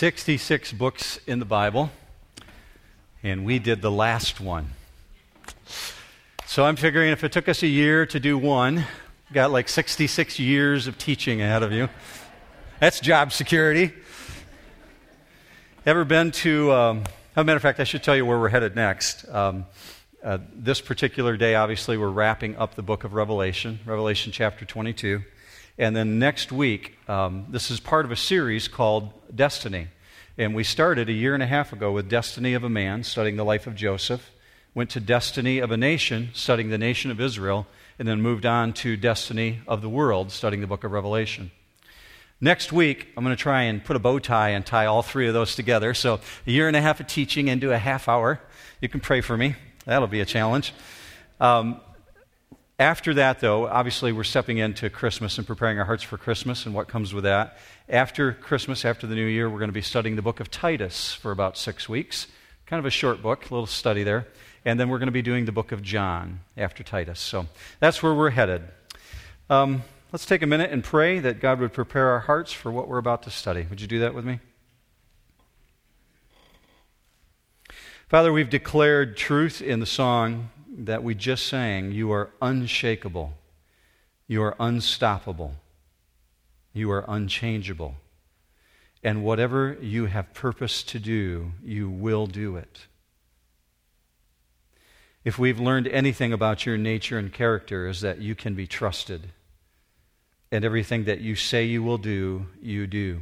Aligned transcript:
66 0.00 0.72
books 0.72 1.20
in 1.26 1.40
the 1.40 1.44
Bible, 1.44 1.90
and 3.22 3.44
we 3.44 3.58
did 3.58 3.82
the 3.82 3.90
last 3.90 4.40
one. 4.40 4.70
So 6.46 6.64
I'm 6.64 6.76
figuring 6.76 7.10
if 7.10 7.22
it 7.22 7.32
took 7.32 7.50
us 7.50 7.62
a 7.62 7.66
year 7.66 8.06
to 8.06 8.18
do 8.18 8.38
one, 8.38 8.86
got 9.30 9.50
like 9.50 9.68
66 9.68 10.38
years 10.38 10.86
of 10.86 10.96
teaching 10.96 11.42
ahead 11.42 11.62
of 11.62 11.70
you. 11.70 11.90
That's 12.78 12.98
job 12.98 13.30
security. 13.30 13.92
Ever 15.84 16.06
been 16.06 16.30
to, 16.30 16.72
um, 16.72 17.04
a 17.36 17.44
matter 17.44 17.56
of 17.56 17.62
fact, 17.62 17.78
I 17.78 17.84
should 17.84 18.02
tell 18.02 18.16
you 18.16 18.24
where 18.24 18.38
we're 18.38 18.48
headed 18.48 18.74
next. 18.74 19.28
Um, 19.28 19.66
uh, 20.24 20.38
this 20.54 20.80
particular 20.80 21.36
day, 21.36 21.56
obviously, 21.56 21.98
we're 21.98 22.08
wrapping 22.08 22.56
up 22.56 22.74
the 22.74 22.82
book 22.82 23.04
of 23.04 23.12
Revelation, 23.12 23.80
Revelation 23.84 24.32
chapter 24.32 24.64
22. 24.64 25.20
And 25.80 25.96
then 25.96 26.18
next 26.18 26.52
week, 26.52 26.98
um, 27.08 27.46
this 27.48 27.70
is 27.70 27.80
part 27.80 28.04
of 28.04 28.10
a 28.10 28.16
series 28.16 28.68
called 28.68 29.14
Destiny. 29.34 29.88
And 30.36 30.54
we 30.54 30.62
started 30.62 31.08
a 31.08 31.12
year 31.12 31.32
and 31.32 31.42
a 31.42 31.46
half 31.46 31.72
ago 31.72 31.90
with 31.90 32.06
Destiny 32.06 32.52
of 32.52 32.64
a 32.64 32.68
Man, 32.68 33.02
studying 33.02 33.36
the 33.36 33.46
life 33.46 33.66
of 33.66 33.76
Joseph. 33.76 34.30
Went 34.74 34.90
to 34.90 35.00
Destiny 35.00 35.58
of 35.58 35.70
a 35.70 35.78
Nation, 35.78 36.28
studying 36.34 36.68
the 36.68 36.76
nation 36.76 37.10
of 37.10 37.18
Israel. 37.18 37.66
And 37.98 38.06
then 38.06 38.20
moved 38.20 38.44
on 38.44 38.74
to 38.74 38.94
Destiny 38.94 39.60
of 39.66 39.80
the 39.80 39.88
World, 39.88 40.32
studying 40.32 40.60
the 40.60 40.66
book 40.66 40.84
of 40.84 40.92
Revelation. 40.92 41.50
Next 42.42 42.74
week, 42.74 43.08
I'm 43.16 43.24
going 43.24 43.34
to 43.34 43.42
try 43.42 43.62
and 43.62 43.82
put 43.82 43.96
a 43.96 44.00
bow 44.00 44.18
tie 44.18 44.50
and 44.50 44.66
tie 44.66 44.84
all 44.84 45.00
three 45.00 45.28
of 45.28 45.32
those 45.32 45.54
together. 45.54 45.94
So, 45.94 46.20
a 46.46 46.50
year 46.50 46.68
and 46.68 46.76
a 46.76 46.82
half 46.82 47.00
of 47.00 47.06
teaching 47.06 47.48
into 47.48 47.72
a 47.72 47.78
half 47.78 48.06
hour. 48.06 48.38
You 48.82 48.90
can 48.90 49.00
pray 49.00 49.22
for 49.22 49.34
me. 49.34 49.56
That'll 49.86 50.08
be 50.08 50.20
a 50.20 50.26
challenge. 50.26 50.74
Um, 51.40 51.80
after 52.80 53.12
that, 53.12 53.40
though, 53.40 53.66
obviously 53.68 54.10
we're 54.10 54.24
stepping 54.24 54.56
into 54.56 54.88
Christmas 54.88 55.36
and 55.36 55.46
preparing 55.46 55.78
our 55.78 55.84
hearts 55.84 56.02
for 56.02 56.16
Christmas 56.16 56.64
and 56.64 56.74
what 56.74 56.88
comes 56.88 57.12
with 57.12 57.24
that. 57.24 57.58
After 57.90 58.32
Christmas, 58.32 58.86
after 58.86 59.06
the 59.06 59.14
new 59.14 59.26
year, 59.26 59.50
we're 59.50 59.58
going 59.58 59.68
to 59.68 59.72
be 59.72 59.82
studying 59.82 60.16
the 60.16 60.22
book 60.22 60.40
of 60.40 60.50
Titus 60.50 61.12
for 61.12 61.30
about 61.30 61.58
six 61.58 61.90
weeks. 61.90 62.26
Kind 62.64 62.78
of 62.78 62.86
a 62.86 62.90
short 62.90 63.20
book, 63.20 63.50
a 63.50 63.54
little 63.54 63.66
study 63.66 64.02
there. 64.02 64.28
And 64.64 64.80
then 64.80 64.88
we're 64.88 64.96
going 64.96 65.08
to 65.08 65.12
be 65.12 65.20
doing 65.20 65.44
the 65.44 65.52
book 65.52 65.72
of 65.72 65.82
John 65.82 66.40
after 66.56 66.82
Titus. 66.82 67.20
So 67.20 67.46
that's 67.80 68.02
where 68.02 68.14
we're 68.14 68.30
headed. 68.30 68.62
Um, 69.50 69.82
let's 70.10 70.24
take 70.24 70.40
a 70.40 70.46
minute 70.46 70.70
and 70.70 70.82
pray 70.82 71.18
that 71.18 71.38
God 71.38 71.60
would 71.60 71.74
prepare 71.74 72.08
our 72.08 72.20
hearts 72.20 72.50
for 72.50 72.72
what 72.72 72.88
we're 72.88 72.96
about 72.96 73.24
to 73.24 73.30
study. 73.30 73.66
Would 73.68 73.82
you 73.82 73.88
do 73.88 73.98
that 73.98 74.14
with 74.14 74.24
me? 74.24 74.40
Father, 78.08 78.32
we've 78.32 78.50
declared 78.50 79.18
truth 79.18 79.60
in 79.60 79.80
the 79.80 79.86
song 79.86 80.48
that 80.78 81.02
we 81.02 81.14
just 81.14 81.46
sang, 81.46 81.92
you 81.92 82.12
are 82.12 82.30
unshakable, 82.40 83.34
you 84.26 84.42
are 84.42 84.56
unstoppable, 84.60 85.54
you 86.72 86.90
are 86.90 87.04
unchangeable. 87.08 87.96
And 89.02 89.24
whatever 89.24 89.76
you 89.80 90.06
have 90.06 90.34
purposed 90.34 90.88
to 90.90 90.98
do, 90.98 91.52
you 91.64 91.88
will 91.88 92.26
do 92.26 92.56
it. 92.56 92.86
If 95.24 95.38
we've 95.38 95.60
learned 95.60 95.88
anything 95.88 96.32
about 96.32 96.64
your 96.64 96.78
nature 96.78 97.18
and 97.18 97.32
character, 97.32 97.88
is 97.88 98.00
that 98.02 98.20
you 98.20 98.34
can 98.34 98.54
be 98.54 98.66
trusted. 98.66 99.32
And 100.52 100.64
everything 100.64 101.04
that 101.04 101.20
you 101.20 101.34
say 101.36 101.64
you 101.64 101.82
will 101.82 101.98
do, 101.98 102.46
you 102.60 102.86
do. 102.86 103.20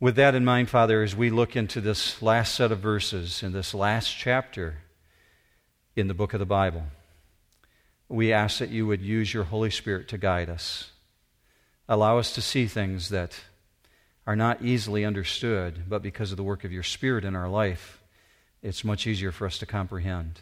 With 0.00 0.16
that 0.16 0.34
in 0.34 0.44
mind, 0.44 0.68
Father, 0.68 1.02
as 1.02 1.14
we 1.14 1.30
look 1.30 1.54
into 1.54 1.80
this 1.80 2.20
last 2.20 2.54
set 2.54 2.72
of 2.72 2.80
verses 2.80 3.42
in 3.42 3.52
this 3.52 3.72
last 3.72 4.16
chapter, 4.16 4.78
in 5.96 6.08
the 6.08 6.14
book 6.14 6.32
of 6.32 6.40
the 6.40 6.46
Bible. 6.46 6.84
We 8.08 8.32
ask 8.32 8.58
that 8.58 8.70
you 8.70 8.86
would 8.86 9.02
use 9.02 9.32
your 9.32 9.44
Holy 9.44 9.70
Spirit 9.70 10.08
to 10.08 10.18
guide 10.18 10.50
us. 10.50 10.90
Allow 11.88 12.18
us 12.18 12.34
to 12.34 12.42
see 12.42 12.66
things 12.66 13.08
that 13.10 13.38
are 14.26 14.36
not 14.36 14.62
easily 14.62 15.04
understood, 15.04 15.84
but 15.88 16.02
because 16.02 16.30
of 16.30 16.36
the 16.36 16.42
work 16.42 16.64
of 16.64 16.72
your 16.72 16.82
Spirit 16.82 17.24
in 17.24 17.34
our 17.34 17.48
life, 17.48 18.00
it's 18.62 18.84
much 18.84 19.06
easier 19.06 19.32
for 19.32 19.46
us 19.46 19.58
to 19.58 19.66
comprehend. 19.66 20.40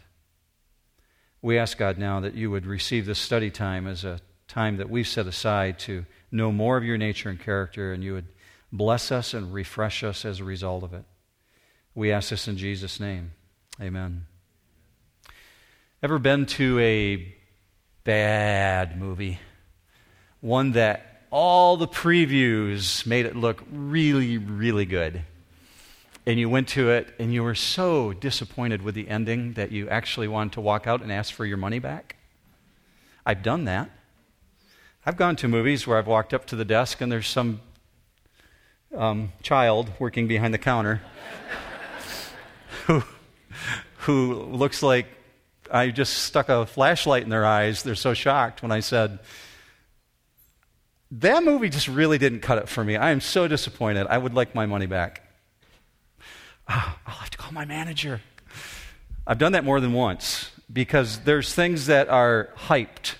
We 1.41 1.57
ask 1.57 1.77
God 1.77 1.97
now 1.97 2.19
that 2.19 2.35
you 2.35 2.51
would 2.51 2.65
receive 2.65 3.05
this 3.05 3.19
study 3.19 3.49
time 3.49 3.87
as 3.87 4.03
a 4.03 4.19
time 4.47 4.77
that 4.77 4.89
we've 4.89 5.07
set 5.07 5.25
aside 5.25 5.79
to 5.79 6.05
know 6.31 6.51
more 6.51 6.77
of 6.77 6.83
your 6.83 6.97
nature 6.97 7.29
and 7.29 7.39
character, 7.39 7.93
and 7.93 8.03
you 8.03 8.13
would 8.13 8.27
bless 8.71 9.11
us 9.11 9.33
and 9.33 9.53
refresh 9.53 10.03
us 10.03 10.23
as 10.23 10.39
a 10.39 10.43
result 10.43 10.83
of 10.83 10.93
it. 10.93 11.03
We 11.95 12.11
ask 12.11 12.29
this 12.29 12.47
in 12.47 12.57
Jesus' 12.57 12.99
name. 12.99 13.31
Amen. 13.81 14.25
Ever 16.03 16.17
been 16.17 16.47
to 16.47 16.79
a 16.79 17.35
bad 18.03 18.99
movie? 18.99 19.37
One 20.39 20.71
that 20.71 21.27
all 21.29 21.77
the 21.77 21.87
previews 21.87 23.05
made 23.05 23.27
it 23.27 23.35
look 23.35 23.63
really, 23.71 24.39
really 24.39 24.85
good. 24.85 25.21
And 26.25 26.39
you 26.39 26.49
went 26.49 26.69
to 26.69 26.89
it 26.89 27.13
and 27.19 27.31
you 27.31 27.43
were 27.43 27.53
so 27.53 28.13
disappointed 28.13 28.81
with 28.81 28.95
the 28.95 29.09
ending 29.09 29.53
that 29.53 29.71
you 29.71 29.89
actually 29.89 30.27
wanted 30.27 30.53
to 30.53 30.61
walk 30.61 30.87
out 30.87 31.03
and 31.03 31.11
ask 31.11 31.31
for 31.31 31.45
your 31.45 31.57
money 31.57 31.77
back? 31.77 32.15
I've 33.23 33.43
done 33.43 33.65
that. 33.65 33.91
I've 35.05 35.17
gone 35.17 35.35
to 35.35 35.47
movies 35.47 35.85
where 35.85 35.99
I've 35.99 36.07
walked 36.07 36.33
up 36.33 36.47
to 36.47 36.55
the 36.55 36.65
desk 36.65 36.99
and 37.01 37.11
there's 37.11 37.27
some 37.27 37.61
um, 38.97 39.33
child 39.43 39.91
working 39.99 40.27
behind 40.27 40.51
the 40.51 40.57
counter 40.57 41.03
who, 42.87 43.03
who 43.97 44.33
looks 44.33 44.81
like 44.81 45.05
I 45.71 45.89
just 45.89 46.13
stuck 46.13 46.49
a 46.49 46.65
flashlight 46.65 47.23
in 47.23 47.29
their 47.29 47.45
eyes. 47.45 47.83
They're 47.83 47.95
so 47.95 48.13
shocked 48.13 48.61
when 48.61 48.71
I 48.71 48.79
said, 48.79 49.19
That 51.11 51.43
movie 51.43 51.69
just 51.69 51.87
really 51.87 52.17
didn't 52.17 52.41
cut 52.41 52.57
it 52.57 52.69
for 52.69 52.83
me. 52.83 52.97
I 52.97 53.11
am 53.11 53.21
so 53.21 53.47
disappointed. 53.47 54.07
I 54.07 54.17
would 54.17 54.33
like 54.33 54.53
my 54.53 54.65
money 54.65 54.85
back. 54.85 55.27
Oh, 56.69 56.97
I'll 57.07 57.15
have 57.15 57.29
to 57.31 57.37
call 57.37 57.51
my 57.51 57.65
manager. 57.65 58.21
I've 59.25 59.37
done 59.37 59.53
that 59.53 59.63
more 59.63 59.79
than 59.79 59.93
once 59.93 60.51
because 60.71 61.19
there's 61.19 61.53
things 61.53 61.87
that 61.87 62.09
are 62.09 62.49
hyped 62.55 63.15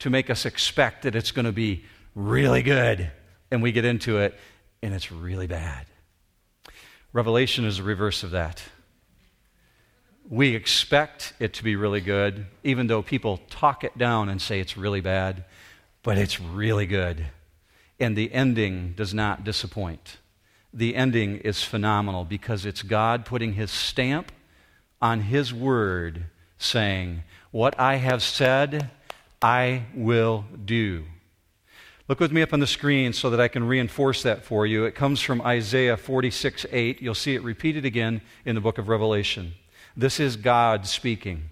to 0.00 0.10
make 0.10 0.30
us 0.30 0.44
expect 0.44 1.02
that 1.02 1.14
it's 1.14 1.30
going 1.30 1.46
to 1.46 1.52
be 1.52 1.84
really 2.14 2.62
good. 2.62 3.10
And 3.50 3.62
we 3.62 3.72
get 3.72 3.84
into 3.84 4.18
it 4.18 4.34
and 4.82 4.94
it's 4.94 5.12
really 5.12 5.46
bad. 5.46 5.86
Revelation 7.12 7.64
is 7.64 7.78
the 7.78 7.82
reverse 7.82 8.22
of 8.22 8.32
that 8.32 8.62
we 10.28 10.54
expect 10.54 11.32
it 11.38 11.52
to 11.54 11.64
be 11.64 11.76
really 11.76 12.00
good, 12.00 12.46
even 12.64 12.86
though 12.88 13.02
people 13.02 13.40
talk 13.48 13.84
it 13.84 13.96
down 13.96 14.28
and 14.28 14.42
say 14.42 14.60
it's 14.60 14.76
really 14.76 15.00
bad, 15.00 15.44
but 16.02 16.18
it's 16.18 16.40
really 16.40 16.86
good. 16.86 17.26
And 18.00 18.16
the 18.16 18.32
ending 18.32 18.94
does 18.96 19.14
not 19.14 19.44
disappoint. 19.44 20.18
The 20.72 20.96
ending 20.96 21.38
is 21.38 21.62
phenomenal 21.62 22.24
because 22.24 22.66
it's 22.66 22.82
God 22.82 23.24
putting 23.24 23.54
his 23.54 23.70
stamp 23.70 24.32
on 25.00 25.20
his 25.20 25.54
word, 25.54 26.24
saying, 26.58 27.22
What 27.50 27.78
I 27.78 27.96
have 27.96 28.22
said, 28.22 28.90
I 29.40 29.84
will 29.94 30.44
do. 30.64 31.04
Look 32.08 32.20
with 32.20 32.32
me 32.32 32.42
up 32.42 32.52
on 32.52 32.60
the 32.60 32.66
screen 32.66 33.12
so 33.12 33.30
that 33.30 33.40
I 33.40 33.48
can 33.48 33.64
reinforce 33.64 34.22
that 34.22 34.44
for 34.44 34.66
you. 34.66 34.84
It 34.84 34.94
comes 34.94 35.20
from 35.20 35.40
Isaiah 35.42 35.96
46 35.96 36.66
8. 36.70 37.00
You'll 37.00 37.14
see 37.14 37.34
it 37.34 37.42
repeated 37.42 37.84
again 37.84 38.22
in 38.44 38.54
the 38.54 38.60
book 38.60 38.78
of 38.78 38.88
Revelation. 38.88 39.54
This 39.96 40.20
is 40.20 40.36
God 40.36 40.86
speaking. 40.86 41.50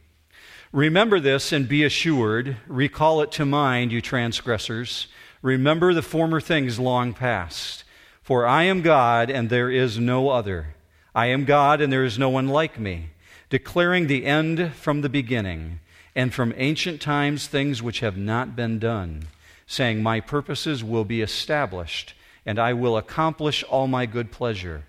Remember 0.71 1.19
this 1.19 1.51
and 1.51 1.67
be 1.67 1.83
assured. 1.83 2.59
Recall 2.67 3.23
it 3.23 3.33
to 3.33 3.47
mind, 3.47 3.91
you 3.91 4.03
transgressors. 4.03 5.07
Remember 5.41 5.95
the 5.95 6.03
former 6.03 6.41
things 6.41 6.79
long 6.79 7.15
past. 7.15 7.85
For 8.23 8.47
I 8.47 8.65
am 8.65 8.83
God 8.83 9.31
and 9.31 9.49
there 9.49 9.71
is 9.71 9.99
no 9.99 10.29
other. 10.29 10.75
I 11.15 11.27
am 11.27 11.45
God 11.45 11.81
and 11.81 11.91
there 11.93 12.05
is 12.05 12.19
no 12.19 12.29
one 12.29 12.49
like 12.49 12.79
me, 12.79 13.11
declaring 13.49 14.09
the 14.09 14.27
end 14.27 14.75
from 14.75 15.01
the 15.01 15.09
beginning, 15.09 15.81
and 16.15 16.35
from 16.35 16.53
ancient 16.57 17.01
times 17.01 17.47
things 17.47 17.83
which 17.83 18.01
have 18.01 18.17
not 18.17 18.57
been 18.57 18.79
done, 18.79 19.29
saying, 19.67 20.03
My 20.03 20.21
purposes 20.21 20.83
will 20.85 21.05
be 21.05 21.23
established, 21.23 22.15
and 22.45 22.59
I 22.59 22.73
will 22.73 22.97
accomplish 22.97 23.63
all 23.65 23.87
my 23.87 24.07
good 24.07 24.33
pleasure. 24.33 24.85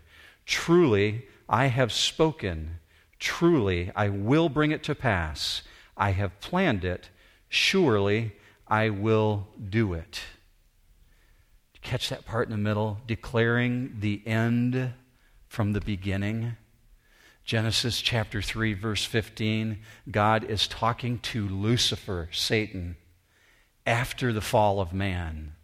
Truly, 0.46 1.26
I 1.48 1.68
have 1.68 1.92
spoken 1.92 2.80
Truly, 3.26 3.92
I 3.96 4.10
will 4.10 4.50
bring 4.50 4.70
it 4.70 4.84
to 4.84 4.94
pass. 4.94 5.64
I 5.98 6.12
have 6.12 6.40
planned 6.42 6.86
it. 6.86 7.10
Surely, 7.50 8.34
I 8.68 8.92
will 8.92 9.48
do 9.68 9.94
it. 9.94 10.22
Catch 11.82 12.10
that 12.10 12.28
part 12.28 12.48
in 12.48 12.52
the 12.52 12.58
middle, 12.60 13.00
declaring 13.08 13.98
the 14.00 14.22
end 14.28 14.94
from 15.48 15.74
the 15.74 15.82
beginning. 15.82 16.56
Genesis 17.44 18.00
chapter 18.00 18.44
3, 18.44 18.76
verse 18.76 19.04
15, 19.04 19.80
God 20.12 20.44
is 20.44 20.68
talking 20.68 21.18
to 21.20 21.50
Lucifer, 21.50 22.30
Satan, 22.32 22.96
after 23.88 24.32
the 24.34 24.40
fall 24.40 24.80
of 24.80 24.94
man. 24.94 25.56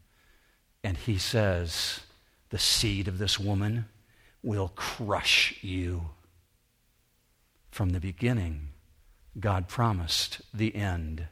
And 0.83 0.97
he 0.97 1.19
says, 1.19 1.99
The 2.49 2.57
seed 2.57 3.07
of 3.07 3.19
this 3.19 3.39
woman 3.39 3.85
will 4.41 4.69
crush 4.69 5.59
you. 5.61 6.09
From 7.71 7.91
the 7.91 8.01
beginning, 8.01 8.67
God 9.39 9.69
promised 9.69 10.41
the 10.53 10.75
end. 10.75 11.27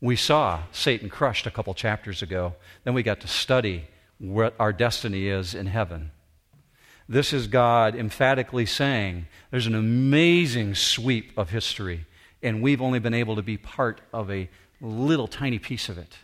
We 0.00 0.16
saw 0.16 0.62
Satan 0.72 1.10
crushed 1.10 1.46
a 1.46 1.50
couple 1.50 1.74
chapters 1.74 2.22
ago. 2.22 2.54
Then 2.84 2.94
we 2.94 3.02
got 3.02 3.20
to 3.20 3.28
study 3.28 3.84
what 4.18 4.54
our 4.58 4.72
destiny 4.72 5.28
is 5.28 5.54
in 5.54 5.66
heaven. 5.66 6.10
This 7.06 7.34
is 7.34 7.48
God 7.48 7.94
emphatically 7.94 8.64
saying 8.64 9.26
there's 9.50 9.66
an 9.66 9.74
amazing 9.74 10.74
sweep 10.74 11.36
of 11.36 11.50
history, 11.50 12.06
and 12.42 12.62
we've 12.62 12.82
only 12.82 12.98
been 12.98 13.14
able 13.14 13.36
to 13.36 13.42
be 13.42 13.58
part 13.58 14.00
of 14.14 14.30
a 14.30 14.48
little 14.80 15.28
tiny 15.28 15.58
piece 15.58 15.90
of 15.90 15.98
it. 15.98 16.16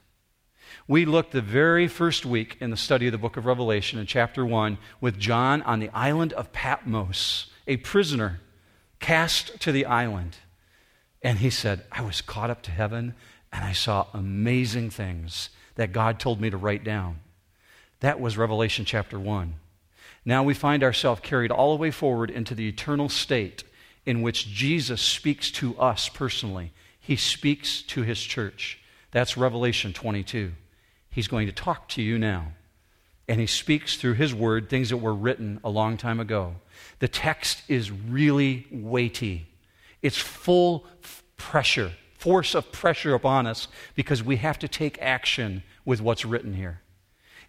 We 0.88 1.04
looked 1.04 1.32
the 1.32 1.42
very 1.42 1.86
first 1.86 2.24
week 2.24 2.56
in 2.60 2.70
the 2.70 2.76
study 2.78 3.06
of 3.06 3.12
the 3.12 3.18
book 3.18 3.36
of 3.36 3.44
Revelation 3.44 3.98
in 3.98 4.06
chapter 4.06 4.44
1 4.44 4.78
with 5.02 5.18
John 5.18 5.60
on 5.62 5.80
the 5.80 5.90
island 5.90 6.32
of 6.32 6.52
Patmos, 6.52 7.50
a 7.66 7.76
prisoner 7.76 8.40
cast 9.02 9.60
to 9.60 9.72
the 9.72 9.84
island. 9.84 10.36
And 11.22 11.38
he 11.38 11.50
said, 11.50 11.84
I 11.92 12.00
was 12.00 12.22
caught 12.22 12.48
up 12.48 12.62
to 12.62 12.70
heaven 12.70 13.14
and 13.52 13.62
I 13.62 13.72
saw 13.72 14.06
amazing 14.14 14.88
things 14.88 15.50
that 15.74 15.92
God 15.92 16.18
told 16.18 16.40
me 16.40 16.48
to 16.48 16.56
write 16.56 16.84
down. 16.84 17.18
That 18.00 18.20
was 18.20 18.38
Revelation 18.38 18.86
chapter 18.86 19.20
1. 19.20 19.54
Now 20.24 20.42
we 20.42 20.54
find 20.54 20.82
ourselves 20.82 21.20
carried 21.22 21.50
all 21.50 21.76
the 21.76 21.80
way 21.80 21.90
forward 21.90 22.30
into 22.30 22.54
the 22.54 22.68
eternal 22.68 23.08
state 23.08 23.64
in 24.06 24.22
which 24.22 24.48
Jesus 24.48 25.00
speaks 25.00 25.50
to 25.52 25.78
us 25.78 26.08
personally. 26.08 26.72
He 26.98 27.16
speaks 27.16 27.82
to 27.82 28.02
his 28.02 28.20
church. 28.20 28.80
That's 29.10 29.36
Revelation 29.36 29.92
22. 29.92 30.52
He's 31.10 31.28
going 31.28 31.46
to 31.46 31.52
talk 31.52 31.88
to 31.90 32.02
you 32.02 32.18
now. 32.18 32.52
And 33.28 33.40
he 33.40 33.46
speaks 33.46 33.96
through 33.96 34.14
his 34.14 34.34
word 34.34 34.68
things 34.68 34.88
that 34.90 34.96
were 34.96 35.14
written 35.14 35.60
a 35.62 35.70
long 35.70 35.96
time 35.96 36.18
ago. 36.20 36.56
The 36.98 37.08
text 37.08 37.62
is 37.68 37.90
really 37.90 38.66
weighty, 38.70 39.46
it's 40.02 40.18
full 40.18 40.86
pressure, 41.36 41.92
force 42.18 42.54
of 42.54 42.70
pressure 42.72 43.14
upon 43.14 43.46
us 43.46 43.68
because 43.94 44.22
we 44.22 44.36
have 44.36 44.58
to 44.60 44.68
take 44.68 45.00
action 45.00 45.62
with 45.84 46.00
what's 46.00 46.24
written 46.24 46.54
here. 46.54 46.80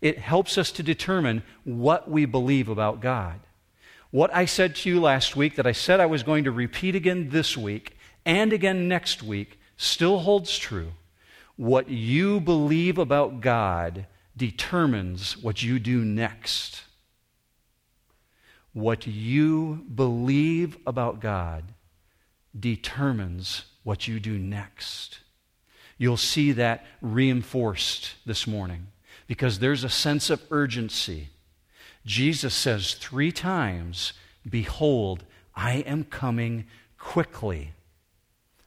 It 0.02 0.18
helps 0.18 0.58
us 0.58 0.72
to 0.74 0.84
determine 0.84 1.44
what 1.64 2.10
we 2.10 2.26
believe 2.26 2.68
about 2.68 3.00
God. 3.00 3.40
What 4.12 4.34
I 4.34 4.46
said 4.46 4.76
to 4.76 4.90
you 4.90 5.00
last 5.02 5.36
week, 5.36 5.56
that 5.56 5.66
I 5.66 5.72
said 5.72 6.00
I 6.00 6.06
was 6.06 6.24
going 6.24 6.44
to 6.44 6.52
repeat 6.52 6.96
again 6.96 7.30
this 7.30 7.58
week 7.58 7.98
and 8.26 8.54
again 8.54 8.88
next 8.88 9.24
week, 9.24 9.60
still 9.78 10.20
holds 10.20 10.58
true. 10.58 10.92
What 11.56 11.90
you 11.90 12.40
believe 12.40 12.98
about 12.98 13.42
God 13.42 14.06
determines 14.36 15.38
what 15.38 15.64
you 15.64 15.80
do 15.80 16.04
next. 16.04 16.84
What 18.74 19.06
you 19.08 19.86
believe 19.94 20.78
about 20.86 21.20
God 21.20 21.64
determines 22.60 23.66
what 23.84 24.08
you 24.08 24.20
do 24.20 24.38
next. 24.38 25.20
You'll 25.98 26.18
see 26.18 26.52
that 26.54 26.86
reinforced 27.02 28.16
this 28.26 28.48
morning 28.48 28.88
because 29.28 29.60
there's 29.60 29.84
a 29.84 29.90
sense 29.90 30.30
of 30.30 30.42
urgency. 30.50 31.30
Jesus 32.06 32.54
says 32.54 32.96
three 32.96 33.32
times, 33.32 34.14
Behold, 34.50 35.24
I 35.56 35.76
am 35.78 36.04
coming 36.04 36.66
quickly. 36.98 37.74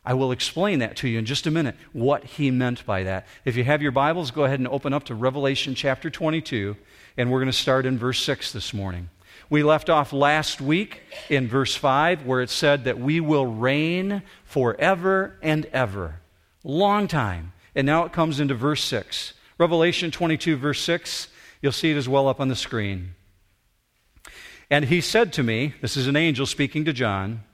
I 0.05 0.14
will 0.14 0.31
explain 0.31 0.79
that 0.79 0.97
to 0.99 1.09
you 1.09 1.19
in 1.19 1.26
just 1.26 1.49
a 1.49 1.50
minute, 1.50 1.75
what 1.93 2.23
he 2.23 2.52
meant 2.52 2.87
by 2.87 3.02
that. 3.02 3.26
If 3.44 3.56
you 3.56 3.64
have 3.64 3.82
your 3.82 3.91
Bibles, 3.91 4.31
go 4.31 4.44
ahead 4.44 4.61
and 4.61 4.69
open 4.69 4.93
up 4.93 5.05
to 5.05 5.14
Revelation 5.17 5.75
chapter 5.75 6.11
22, 6.11 6.76
and 7.17 7.31
we're 7.31 7.41
going 7.41 7.50
to 7.50 7.52
start 7.52 7.87
in 7.87 7.99
verse 7.99 8.23
6 8.23 8.52
this 8.52 8.73
morning. 8.73 9.11
We 9.48 9.62
left 9.62 9.88
off 9.88 10.12
last 10.12 10.60
week 10.60 11.02
in 11.28 11.46
verse 11.46 11.76
5, 11.76 12.26
where 12.26 12.40
it 12.40 12.50
said 12.50 12.84
that 12.84 12.98
we 12.98 13.20
will 13.20 13.46
reign 13.46 14.22
forever 14.44 15.38
and 15.40 15.66
ever. 15.66 16.20
Long 16.64 17.06
time. 17.06 17.52
And 17.75 17.87
now 17.87 18.04
it 18.04 18.12
comes 18.12 18.40
into 18.40 18.54
verse 18.54 18.82
6. 18.82 19.34
Revelation 19.58 20.10
22, 20.10 20.56
verse 20.56 20.81
6, 20.81 21.28
you'll 21.62 21.72
see 21.72 21.93
it 21.93 21.96
as 21.96 22.08
well 22.08 22.28
up 22.28 22.40
on 22.40 22.48
the 22.48 22.56
screen. 22.56 23.14
And 24.69 24.87
he 24.87 25.00
said 25.00 25.32
to 25.34 25.43
me, 25.43 25.75
This 25.81 25.96
is 25.96 26.08
an 26.08 26.16
angel 26.16 26.46
speaking 26.46 26.84
to 26.84 26.92
John, 26.92 27.44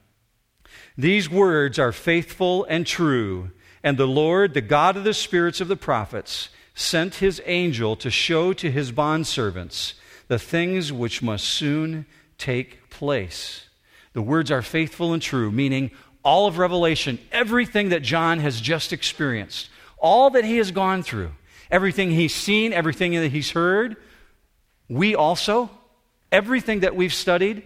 These 0.96 1.28
words 1.28 1.78
are 1.78 1.92
faithful 1.92 2.64
and 2.64 2.86
true. 2.86 3.50
And 3.84 3.98
the 3.98 4.06
Lord, 4.06 4.54
the 4.54 4.60
God 4.60 4.96
of 4.96 5.04
the 5.04 5.12
spirits 5.12 5.60
of 5.60 5.68
the 5.68 5.76
prophets, 5.76 6.48
sent 6.74 7.16
his 7.16 7.42
angel 7.44 7.96
to 7.96 8.10
show 8.10 8.52
to 8.54 8.70
his 8.70 8.92
bondservants 8.92 9.94
the 10.28 10.38
things 10.38 10.92
which 10.92 11.22
must 11.22 11.44
soon 11.44 12.06
take 12.38 12.90
place. 12.90 13.66
The 14.12 14.22
words 14.22 14.50
are 14.50 14.62
faithful 14.62 15.12
and 15.12 15.22
true, 15.22 15.50
meaning 15.50 15.90
all 16.24 16.46
of 16.46 16.58
Revelation, 16.58 17.18
everything 17.30 17.88
that 17.90 18.02
John 18.02 18.38
has 18.40 18.60
just 18.60 18.92
experienced, 18.92 19.68
all 19.98 20.30
that 20.30 20.44
he 20.44 20.58
has 20.58 20.70
gone 20.70 21.02
through, 21.02 21.32
everything 21.70 22.10
he's 22.10 22.34
seen, 22.34 22.72
everything 22.72 23.12
that 23.12 23.32
he's 23.32 23.52
heard, 23.52 23.96
we 24.88 25.14
also, 25.14 25.70
everything 26.30 26.80
that 26.80 26.94
we've 26.94 27.14
studied, 27.14 27.62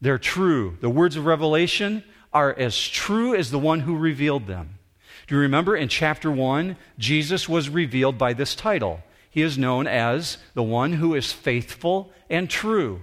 they're 0.00 0.18
true. 0.18 0.78
The 0.80 0.90
words 0.90 1.16
of 1.16 1.26
Revelation 1.26 2.02
are 2.32 2.52
as 2.58 2.76
true 2.78 3.34
as 3.34 3.50
the 3.50 3.58
one 3.58 3.80
who 3.80 3.96
revealed 3.96 4.46
them. 4.46 4.78
Do 5.26 5.34
you 5.34 5.40
remember 5.42 5.76
in 5.76 5.88
chapter 5.88 6.30
1, 6.30 6.76
Jesus 6.98 7.48
was 7.48 7.68
revealed 7.68 8.18
by 8.18 8.32
this 8.32 8.54
title? 8.54 9.02
He 9.32 9.40
is 9.40 9.56
known 9.56 9.86
as 9.86 10.36
the 10.52 10.62
one 10.62 10.92
who 10.92 11.14
is 11.14 11.32
faithful 11.32 12.12
and 12.28 12.50
true. 12.50 13.00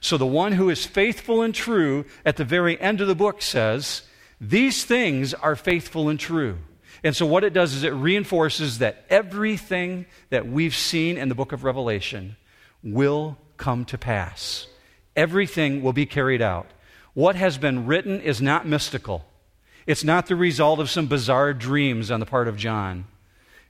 So, 0.00 0.16
the 0.16 0.24
one 0.24 0.52
who 0.52 0.70
is 0.70 0.86
faithful 0.86 1.42
and 1.42 1.52
true 1.52 2.04
at 2.24 2.36
the 2.36 2.44
very 2.44 2.80
end 2.80 3.00
of 3.00 3.08
the 3.08 3.16
book 3.16 3.42
says, 3.42 4.02
These 4.40 4.84
things 4.84 5.34
are 5.34 5.56
faithful 5.56 6.08
and 6.08 6.20
true. 6.20 6.58
And 7.02 7.16
so, 7.16 7.26
what 7.26 7.42
it 7.42 7.52
does 7.52 7.74
is 7.74 7.82
it 7.82 7.94
reinforces 7.94 8.78
that 8.78 9.04
everything 9.10 10.06
that 10.30 10.46
we've 10.46 10.74
seen 10.74 11.18
in 11.18 11.28
the 11.28 11.34
book 11.34 11.50
of 11.50 11.64
Revelation 11.64 12.36
will 12.84 13.36
come 13.56 13.84
to 13.86 13.98
pass. 13.98 14.68
Everything 15.16 15.82
will 15.82 15.92
be 15.92 16.06
carried 16.06 16.42
out. 16.42 16.68
What 17.12 17.34
has 17.34 17.58
been 17.58 17.86
written 17.86 18.20
is 18.20 18.40
not 18.40 18.68
mystical, 18.68 19.24
it's 19.84 20.04
not 20.04 20.26
the 20.26 20.36
result 20.36 20.78
of 20.78 20.90
some 20.90 21.06
bizarre 21.06 21.52
dreams 21.52 22.12
on 22.12 22.20
the 22.20 22.26
part 22.26 22.46
of 22.46 22.56
John. 22.56 23.06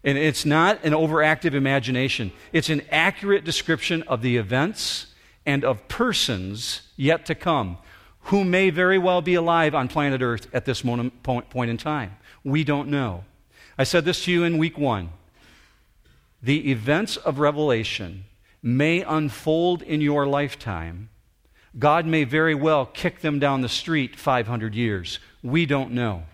And 0.05 0.19
it's 0.19 0.45
not 0.45 0.85
an 0.85 0.93
overactive 0.93 1.55
imagination, 1.55 2.33
it's 2.53 2.71
an 2.71 2.83
accurate 2.91 3.45
description 3.45 4.03
of 4.05 4.23
the 4.23 4.37
events 4.37 5.07
and 5.47 5.65
of 5.65 5.89
persons 5.89 6.83
yet 6.97 7.27
to 7.27 7.35
come 7.35 7.79
who 8.27 8.45
may 8.45 8.71
very 8.71 8.99
well 8.99 9.21
be 9.21 9.35
alive 9.35 9.75
on 9.75 9.89
planet 9.89 10.23
Earth 10.23 10.47
at 10.53 10.65
this 10.65 10.85
moment, 10.85 11.23
point 11.23 11.71
in 11.71 11.77
time. 11.77 12.17
We 12.45 12.65
don't 12.65 12.89
know. 12.89 13.25
I 13.77 13.85
said 13.85 14.05
this 14.05 14.25
to 14.25 14.33
you 14.33 14.45
in 14.45 14.59
week 14.59 14.79
one. 14.79 15.11
The 16.43 16.71
events 16.71 17.17
of 17.17 17.39
Revelation 17.39 18.25
may 18.63 19.03
unfold 19.03 19.83
in 19.83 20.01
your 20.01 20.27
lifetime. 20.27 21.09
God 21.79 22.07
may 22.07 22.25
very 22.25 22.55
well 22.55 22.87
kick 22.87 23.21
them 23.21 23.39
down 23.39 23.61
the 23.61 23.69
street 23.69 24.17
500 24.17 24.75
years. 24.75 25.19
We 25.43 25.67
don't 25.67 25.93
know. 25.93 26.25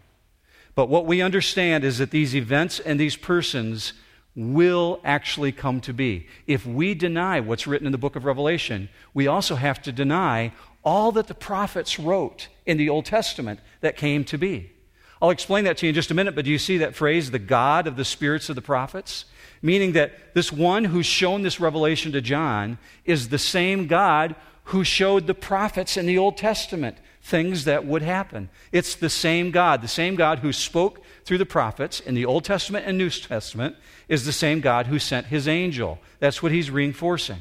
But 0.78 0.88
what 0.88 1.06
we 1.06 1.22
understand 1.22 1.82
is 1.82 1.98
that 1.98 2.12
these 2.12 2.36
events 2.36 2.78
and 2.78 3.00
these 3.00 3.16
persons 3.16 3.94
will 4.36 5.00
actually 5.02 5.50
come 5.50 5.80
to 5.80 5.92
be. 5.92 6.28
If 6.46 6.64
we 6.64 6.94
deny 6.94 7.40
what's 7.40 7.66
written 7.66 7.84
in 7.84 7.90
the 7.90 7.98
book 7.98 8.14
of 8.14 8.24
Revelation, 8.24 8.88
we 9.12 9.26
also 9.26 9.56
have 9.56 9.82
to 9.82 9.90
deny 9.90 10.52
all 10.84 11.10
that 11.10 11.26
the 11.26 11.34
prophets 11.34 11.98
wrote 11.98 12.46
in 12.64 12.76
the 12.76 12.88
Old 12.90 13.06
Testament 13.06 13.58
that 13.80 13.96
came 13.96 14.22
to 14.26 14.38
be. 14.38 14.70
I'll 15.20 15.30
explain 15.30 15.64
that 15.64 15.78
to 15.78 15.86
you 15.86 15.88
in 15.88 15.96
just 15.96 16.12
a 16.12 16.14
minute, 16.14 16.36
but 16.36 16.44
do 16.44 16.50
you 16.52 16.58
see 16.58 16.78
that 16.78 16.94
phrase, 16.94 17.32
the 17.32 17.40
God 17.40 17.88
of 17.88 17.96
the 17.96 18.04
spirits 18.04 18.48
of 18.48 18.54
the 18.54 18.62
prophets? 18.62 19.24
Meaning 19.60 19.94
that 19.94 20.32
this 20.32 20.52
one 20.52 20.84
who's 20.84 21.06
shown 21.06 21.42
this 21.42 21.58
revelation 21.58 22.12
to 22.12 22.20
John 22.20 22.78
is 23.04 23.30
the 23.30 23.38
same 23.38 23.88
God 23.88 24.36
who 24.62 24.84
showed 24.84 25.26
the 25.26 25.34
prophets 25.34 25.96
in 25.96 26.06
the 26.06 26.18
Old 26.18 26.36
Testament 26.36 26.98
things 27.22 27.64
that 27.64 27.84
would 27.84 28.02
happen. 28.02 28.48
It's 28.72 28.94
the 28.94 29.10
same 29.10 29.50
God. 29.50 29.82
The 29.82 29.88
same 29.88 30.14
God 30.14 30.38
who 30.38 30.52
spoke 30.52 31.02
through 31.24 31.38
the 31.38 31.46
prophets 31.46 32.00
in 32.00 32.14
the 32.14 32.24
Old 32.24 32.44
Testament 32.44 32.86
and 32.86 32.96
New 32.96 33.10
Testament 33.10 33.76
is 34.08 34.24
the 34.24 34.32
same 34.32 34.60
God 34.60 34.86
who 34.86 34.98
sent 34.98 35.26
his 35.26 35.46
angel. 35.46 35.98
That's 36.20 36.42
what 36.42 36.52
he's 36.52 36.70
reinforcing. 36.70 37.40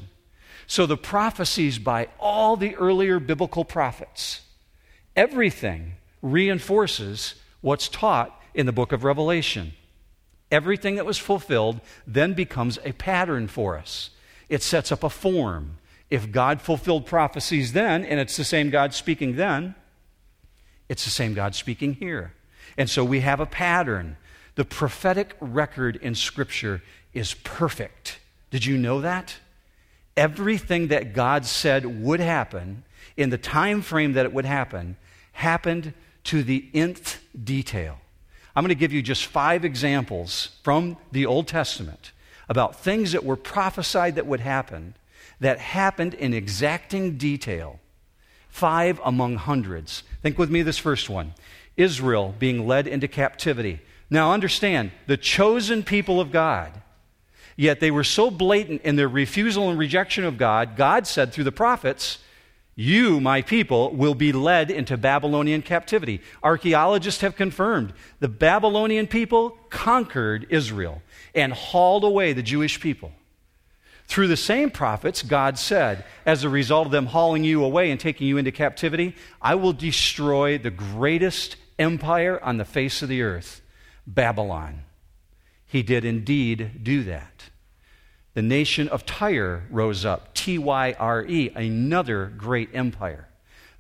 So 0.68 0.86
the 0.86 0.98
prophecies 0.98 1.80
by 1.80 2.10
all 2.20 2.58
the 2.58 2.76
earlier 2.76 3.20
biblical 3.20 3.64
prophets, 3.64 4.42
everything 5.16 5.94
reinforces 6.22 7.36
what's 7.62 7.88
taught 7.88 8.38
in 8.54 8.66
the 8.66 8.74
book 8.74 8.92
of 8.92 9.04
Revelation. 9.06 9.74
Everything 10.52 10.96
that 10.96 11.06
was 11.06 11.18
fulfilled 11.18 11.80
then 12.06 12.34
becomes 12.34 12.80
a 12.84 12.92
pattern 12.94 13.48
for 13.48 13.78
us. 13.78 14.10
It 14.50 14.64
sets 14.64 14.92
up 14.92 15.04
a 15.04 15.10
form. 15.10 15.78
If 16.10 16.32
God 16.32 16.62
fulfilled 16.62 17.06
prophecies 17.06 17.74
then, 17.74 18.06
and 18.06 18.20
it's 18.20 18.38
the 18.38 18.44
same 18.44 18.70
God 18.70 18.94
speaking 18.94 19.36
then, 19.36 19.76
it's 20.90 21.04
the 21.04 21.12
same 21.12 21.34
God 21.34 21.54
speaking 21.54 21.94
here. 21.96 22.34
And 22.78 22.90
so 22.90 23.04
we 23.04 23.20
have 23.22 23.40
a 23.40 23.46
pattern. 23.46 24.18
The 24.56 24.66
prophetic 24.66 25.36
record 25.40 25.98
in 25.98 26.16
Scripture 26.16 26.82
is 27.14 27.34
perfect. 27.34 28.20
Did 28.52 28.66
you 28.66 28.78
know 28.78 29.02
that? 29.02 29.36
Everything 30.16 30.88
that 30.88 31.14
God 31.14 31.46
said 31.46 32.02
would 32.02 32.20
happen 32.20 32.84
in 33.18 33.30
the 33.30 33.38
time 33.38 33.82
frame 33.82 34.14
that 34.14 34.26
it 34.26 34.34
would 34.34 34.46
happen 34.46 34.96
happened 35.34 35.94
to 36.26 36.44
the 36.44 36.68
nth 36.74 37.22
detail. 37.44 37.98
I'm 38.56 38.64
going 38.64 38.70
to 38.70 38.76
give 38.76 38.94
you 38.94 39.02
just 39.02 39.26
five 39.26 39.64
examples 39.64 40.50
from 40.64 40.98
the 41.12 41.26
Old 41.26 41.48
Testament 41.48 42.12
about 42.50 42.80
things 42.80 43.12
that 43.12 43.24
were 43.24 43.36
prophesied 43.36 44.16
that 44.16 44.26
would 44.26 44.40
happen 44.40 44.96
that 45.40 45.60
happened 45.60 46.14
in 46.14 46.34
exacting 46.34 47.18
detail. 47.18 47.80
five 48.50 49.00
among 49.06 49.36
hundreds. 49.36 50.04
Think 50.24 50.40
with 50.40 50.50
me 50.50 50.64
this 50.64 50.80
first 50.80 51.10
one 51.10 51.34
Israel 51.76 52.34
being 52.40 52.68
led 52.68 52.88
into 52.88 53.08
captivity. 53.08 53.82
Now 54.10 54.32
understand, 54.34 54.92
the 55.06 55.18
chosen 55.18 55.84
people 55.84 56.20
of 56.20 56.32
God. 56.32 56.72
Yet 57.56 57.80
they 57.80 57.92
were 57.92 58.04
so 58.04 58.32
blatant 58.32 58.82
in 58.84 58.96
their 58.96 59.08
refusal 59.08 59.70
and 59.70 59.78
rejection 59.78 60.24
of 60.24 60.38
God, 60.38 60.76
God 60.76 61.08
said 61.08 61.34
through 61.34 61.44
the 61.44 61.52
prophets, 61.52 62.20
You, 62.76 63.20
my 63.20 63.42
people, 63.42 63.96
will 63.96 64.16
be 64.16 64.32
led 64.32 64.70
into 64.72 64.96
Babylonian 64.96 65.62
captivity. 65.64 66.22
Archaeologists 66.44 67.22
have 67.22 67.36
confirmed 67.36 67.94
the 68.20 68.28
Babylonian 68.28 69.08
people 69.08 69.58
conquered 69.70 70.48
Israel 70.50 71.02
and 71.36 71.52
hauled 71.52 72.04
away 72.04 72.34
the 72.34 72.44
Jewish 72.44 72.80
people. 72.80 73.12
Through 74.08 74.28
the 74.30 74.38
same 74.38 74.72
prophets, 74.72 75.22
God 75.22 75.60
said, 75.60 76.06
as 76.26 76.44
a 76.44 76.50
result 76.50 76.86
of 76.86 76.92
them 76.92 77.08
hauling 77.08 77.44
you 77.44 77.64
away 77.64 77.92
and 77.92 78.00
taking 78.00 78.28
you 78.28 78.38
into 78.38 78.52
captivity, 78.52 79.16
I 79.42 79.56
will 79.56 79.74
destroy 79.74 80.58
the 80.58 80.72
greatest 80.72 81.58
empire 81.78 82.42
on 82.42 82.58
the 82.58 82.66
face 82.66 83.02
of 83.02 83.10
the 83.10 83.22
earth, 83.22 83.62
Babylon. 84.08 84.84
He 85.66 85.84
did 85.84 86.06
indeed 86.06 86.84
do 86.84 87.04
that. 87.04 87.50
The 88.34 88.42
nation 88.42 88.88
of 88.88 89.06
Tyre 89.06 89.64
rose 89.70 90.06
up, 90.06 90.34
T 90.34 90.58
Y 90.58 90.96
R 90.98 91.26
E, 91.26 91.52
another 91.56 92.28
great 92.38 92.70
empire. 92.74 93.28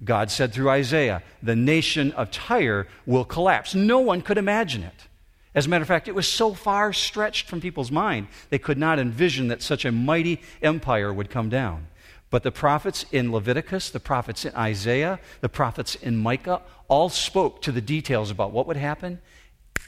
God 0.03 0.29
said 0.29 0.51
through 0.51 0.69
Isaiah, 0.69 1.23
the 1.41 1.55
nation 1.55 2.11
of 2.11 2.31
Tyre 2.31 2.87
will 3.05 3.23
collapse. 3.23 3.73
No 3.73 3.99
one 3.99 4.21
could 4.21 4.37
imagine 4.37 4.83
it. 4.83 5.07
As 5.55 5.65
a 5.65 5.69
matter 5.69 5.81
of 5.81 5.87
fact, 5.87 6.07
it 6.07 6.15
was 6.15 6.27
so 6.27 6.53
far 6.53 6.93
stretched 6.93 7.49
from 7.49 7.61
people's 7.61 7.91
mind, 7.91 8.27
they 8.49 8.59
could 8.59 8.77
not 8.77 8.99
envision 8.99 9.47
that 9.47 9.61
such 9.61 9.85
a 9.85 9.91
mighty 9.91 10.41
empire 10.61 11.13
would 11.13 11.29
come 11.29 11.49
down. 11.49 11.87
But 12.29 12.43
the 12.43 12.51
prophets 12.51 13.05
in 13.11 13.31
Leviticus, 13.31 13.89
the 13.89 13.99
prophets 13.99 14.43
in 14.45 14.53
Isaiah, 14.53 15.19
the 15.41 15.49
prophets 15.49 15.95
in 15.95 16.17
Micah 16.17 16.61
all 16.87 17.09
spoke 17.09 17.61
to 17.61 17.71
the 17.71 17.81
details 17.81 18.29
about 18.29 18.51
what 18.51 18.67
would 18.67 18.77
happen, 18.77 19.21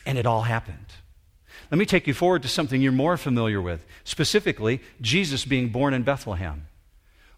and 0.06 0.18
it 0.18 0.26
all 0.26 0.44
happened. 0.44 0.86
Let 1.70 1.78
me 1.78 1.86
take 1.86 2.08
you 2.08 2.14
forward 2.14 2.42
to 2.44 2.48
something 2.48 2.82
you're 2.82 2.92
more 2.92 3.18
familiar 3.18 3.62
with, 3.62 3.86
specifically, 4.04 4.82
Jesus 5.02 5.46
being 5.46 5.70
born 5.70 5.94
in 5.94 6.04
Bethlehem. 6.04 6.68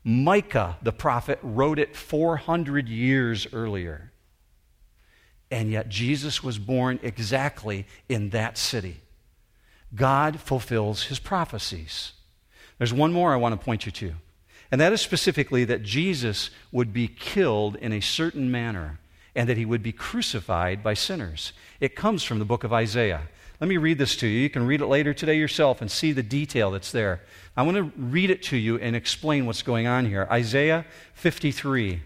Micah, 0.03 0.77
the 0.81 0.91
prophet, 0.91 1.39
wrote 1.41 1.79
it 1.79 1.95
400 1.95 2.87
years 2.87 3.47
earlier. 3.53 4.10
And 5.51 5.69
yet, 5.69 5.89
Jesus 5.89 6.41
was 6.41 6.57
born 6.57 6.99
exactly 7.03 7.85
in 8.07 8.29
that 8.29 8.57
city. 8.57 9.01
God 9.93 10.39
fulfills 10.39 11.03
his 11.03 11.19
prophecies. 11.19 12.13
There's 12.77 12.93
one 12.93 13.11
more 13.11 13.33
I 13.33 13.37
want 13.37 13.59
to 13.59 13.63
point 13.63 13.85
you 13.85 13.91
to, 13.91 14.13
and 14.71 14.79
that 14.79 14.93
is 14.93 15.01
specifically 15.01 15.65
that 15.65 15.83
Jesus 15.83 16.49
would 16.71 16.93
be 16.93 17.07
killed 17.07 17.75
in 17.75 17.91
a 17.91 17.99
certain 17.99 18.49
manner 18.49 18.99
and 19.35 19.47
that 19.49 19.57
he 19.57 19.65
would 19.65 19.83
be 19.83 19.91
crucified 19.91 20.81
by 20.81 20.93
sinners. 20.93 21.53
It 21.79 21.95
comes 21.95 22.23
from 22.23 22.39
the 22.39 22.45
book 22.45 22.63
of 22.63 22.73
Isaiah. 22.73 23.23
Let 23.59 23.67
me 23.67 23.77
read 23.77 23.97
this 23.97 24.15
to 24.17 24.27
you. 24.27 24.39
You 24.39 24.49
can 24.49 24.65
read 24.65 24.81
it 24.81 24.87
later 24.87 25.13
today 25.13 25.37
yourself 25.37 25.81
and 25.81 25.91
see 25.91 26.13
the 26.13 26.23
detail 26.23 26.71
that's 26.71 26.91
there. 26.91 27.21
I 27.55 27.63
want 27.63 27.77
to 27.77 27.91
read 27.95 28.31
it 28.31 28.41
to 28.43 28.57
you 28.57 28.77
and 28.79 28.95
explain 28.95 29.45
what's 29.45 29.61
going 29.61 29.87
on 29.87 30.05
here. 30.05 30.27
Isaiah 30.31 30.85
53. 31.13 32.01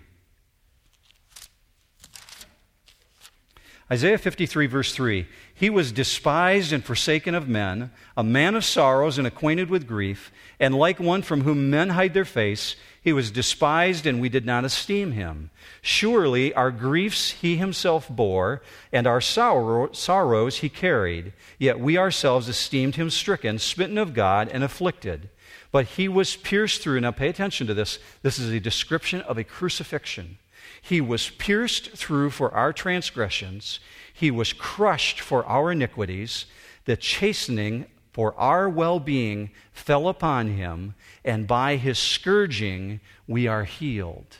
Isaiah 3.92 4.18
53, 4.18 4.66
verse 4.66 4.94
3 4.96 5.28
He 5.54 5.70
was 5.70 5.92
despised 5.92 6.74
and 6.74 6.84
forsaken 6.84 7.36
of 7.36 7.48
men, 7.48 7.92
a 8.18 8.24
man 8.24 8.56
of 8.56 8.66
sorrows 8.66 9.18
and 9.18 9.28
acquainted 9.28 9.70
with 9.70 9.88
grief, 9.88 10.32
and 10.60 10.74
like 10.74 11.00
one 11.00 11.22
from 11.22 11.42
whom 11.42 11.70
men 11.70 11.90
hide 11.90 12.14
their 12.14 12.26
face, 12.26 12.76
he 13.06 13.14
was 13.14 13.30
despised 13.30 14.08
and 14.08 14.20
we 14.20 14.30
did 14.30 14.48
not 14.48 14.66
esteem 14.66 15.12
him. 15.12 15.52
Surely 15.84 16.52
our 16.56 16.72
griefs 16.72 17.30
he 17.30 17.58
himself 17.58 18.10
bore, 18.10 18.64
and 18.92 19.06
our 19.06 19.22
sorrow, 19.22 19.92
sorrows 19.92 20.58
he 20.58 20.70
carried. 20.70 21.34
Yet 21.60 21.80
we 21.80 22.00
ourselves 22.00 22.50
esteemed 22.50 22.96
him 22.96 23.12
stricken, 23.12 23.60
smitten 23.60 24.00
of 24.00 24.16
God, 24.16 24.50
and 24.52 24.64
afflicted. 24.64 25.30
But 25.72 25.86
he 25.86 26.08
was 26.08 26.36
pierced 26.36 26.82
through. 26.82 27.02
Now 27.02 27.12
pay 27.12 27.30
attention 27.30 27.68
to 27.68 27.76
this. 27.76 28.00
This 28.24 28.40
is 28.40 28.50
a 28.50 28.60
description 28.60 29.22
of 29.22 29.38
a 29.38 29.44
crucifixion. 29.44 30.40
He 30.86 31.02
was 31.02 31.32
pierced 31.32 31.94
through 31.94 32.30
for 32.30 32.54
our 32.54 32.72
transgressions, 32.72 33.80
he 34.14 34.30
was 34.30 34.54
crushed 34.54 35.20
for 35.20 35.44
our 35.46 35.72
iniquities. 35.72 36.46
The 36.86 36.96
chastening 36.96 37.88
for 38.14 38.36
our 38.36 38.70
well 38.70 39.00
being 39.00 39.50
fell 39.72 40.08
upon 40.08 40.50
him, 40.50 40.94
and 41.24 41.48
by 41.48 41.78
his 41.78 41.98
scourging 41.98 43.00
we 43.26 43.48
are 43.48 43.64
healed. 43.64 44.38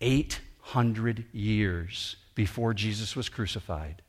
800 0.00 1.26
years 1.32 2.16
before 2.34 2.74
Jesus 2.74 3.14
was 3.14 3.28
crucified. 3.28 4.02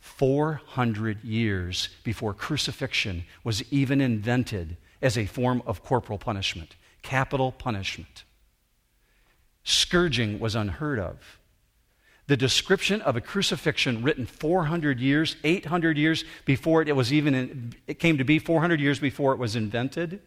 400 0.00 1.24
years 1.24 1.88
before 2.04 2.34
crucifixion 2.34 3.24
was 3.42 3.64
even 3.72 4.02
invented 4.02 4.76
as 5.00 5.16
a 5.16 5.24
form 5.24 5.62
of 5.64 5.82
corporal 5.82 6.18
punishment, 6.18 6.76
capital 7.00 7.52
punishment. 7.52 8.24
Scourging 9.64 10.38
was 10.38 10.54
unheard 10.54 10.98
of. 10.98 11.38
The 12.26 12.36
description 12.36 13.00
of 13.00 13.16
a 13.16 13.22
crucifixion 13.22 14.02
written 14.02 14.26
400 14.26 15.00
years, 15.00 15.36
800 15.44 15.96
years 15.96 16.24
before 16.44 16.82
it 16.82 16.94
was 16.94 17.12
even, 17.12 17.34
in, 17.34 17.72
it 17.86 17.98
came 17.98 18.18
to 18.18 18.24
be 18.24 18.38
400 18.38 18.80
years 18.80 18.98
before 18.98 19.32
it 19.32 19.38
was 19.38 19.56
invented. 19.56 20.20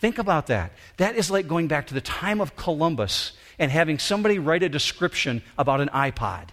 Think 0.00 0.18
about 0.18 0.46
that. 0.46 0.72
That 0.96 1.16
is 1.16 1.30
like 1.30 1.46
going 1.46 1.68
back 1.68 1.86
to 1.88 1.94
the 1.94 2.00
time 2.00 2.40
of 2.40 2.56
Columbus 2.56 3.32
and 3.58 3.70
having 3.70 3.98
somebody 3.98 4.38
write 4.38 4.62
a 4.62 4.68
description 4.68 5.42
about 5.58 5.80
an 5.80 5.88
iPod. 5.90 6.48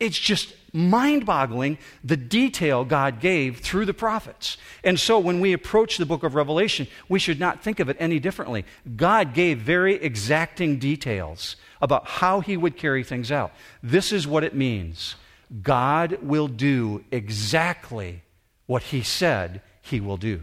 It, 0.00 0.06
it's 0.06 0.18
just 0.18 0.54
mind 0.72 1.26
boggling 1.26 1.78
the 2.04 2.16
detail 2.16 2.84
God 2.84 3.20
gave 3.20 3.58
through 3.60 3.86
the 3.86 3.94
prophets. 3.94 4.56
And 4.82 4.98
so 4.98 5.18
when 5.18 5.40
we 5.40 5.52
approach 5.52 5.98
the 5.98 6.06
book 6.06 6.22
of 6.22 6.34
Revelation, 6.34 6.86
we 7.08 7.18
should 7.18 7.40
not 7.40 7.62
think 7.62 7.80
of 7.80 7.88
it 7.88 7.96
any 8.00 8.18
differently. 8.18 8.64
God 8.96 9.34
gave 9.34 9.58
very 9.58 9.94
exacting 9.96 10.78
details 10.78 11.56
about 11.80 12.06
how 12.06 12.40
he 12.40 12.56
would 12.56 12.76
carry 12.76 13.04
things 13.04 13.32
out. 13.32 13.52
This 13.82 14.12
is 14.12 14.26
what 14.26 14.44
it 14.44 14.54
means 14.54 15.16
God 15.62 16.18
will 16.22 16.48
do 16.48 17.04
exactly 17.10 18.22
what 18.66 18.84
he 18.84 19.02
said 19.02 19.62
he 19.82 20.00
will 20.00 20.16
do. 20.16 20.42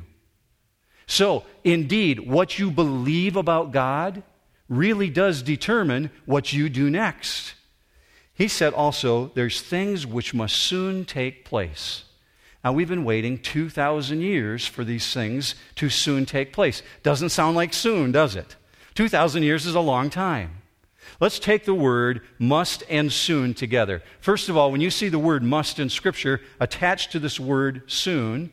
So, 1.05 1.45
indeed, 1.63 2.19
what 2.19 2.59
you 2.59 2.69
believe 2.69 3.37
about 3.37 3.71
God 3.71 4.23
really 4.67 5.09
does 5.09 5.41
determine 5.41 6.11
what 6.25 6.51
you 6.51 6.67
do 6.67 6.89
next. 6.89 7.53
He 8.37 8.47
said 8.47 8.73
also, 8.73 9.31
there's 9.33 9.61
things 9.61 10.05
which 10.05 10.33
must 10.33 10.55
soon 10.55 11.05
take 11.05 11.43
place. 11.43 12.03
Now, 12.63 12.71
we've 12.71 12.87
been 12.87 13.03
waiting 13.03 13.39
2,000 13.39 14.21
years 14.21 14.67
for 14.67 14.83
these 14.83 15.11
things 15.11 15.55
to 15.75 15.89
soon 15.89 16.27
take 16.27 16.53
place. 16.53 16.83
Doesn't 17.01 17.29
sound 17.29 17.55
like 17.55 17.73
soon, 17.73 18.11
does 18.11 18.35
it? 18.35 18.55
2,000 18.93 19.41
years 19.41 19.65
is 19.65 19.73
a 19.73 19.79
long 19.79 20.11
time. 20.11 20.61
Let's 21.19 21.39
take 21.39 21.65
the 21.65 21.73
word 21.73 22.21
must 22.37 22.83
and 22.89 23.11
soon 23.11 23.55
together. 23.55 24.03
First 24.19 24.49
of 24.49 24.57
all, 24.57 24.71
when 24.71 24.81
you 24.81 24.91
see 24.91 25.09
the 25.09 25.17
word 25.17 25.41
must 25.41 25.79
in 25.79 25.89
Scripture 25.89 26.41
attached 26.59 27.11
to 27.13 27.19
this 27.19 27.39
word 27.39 27.83
soon, 27.87 28.51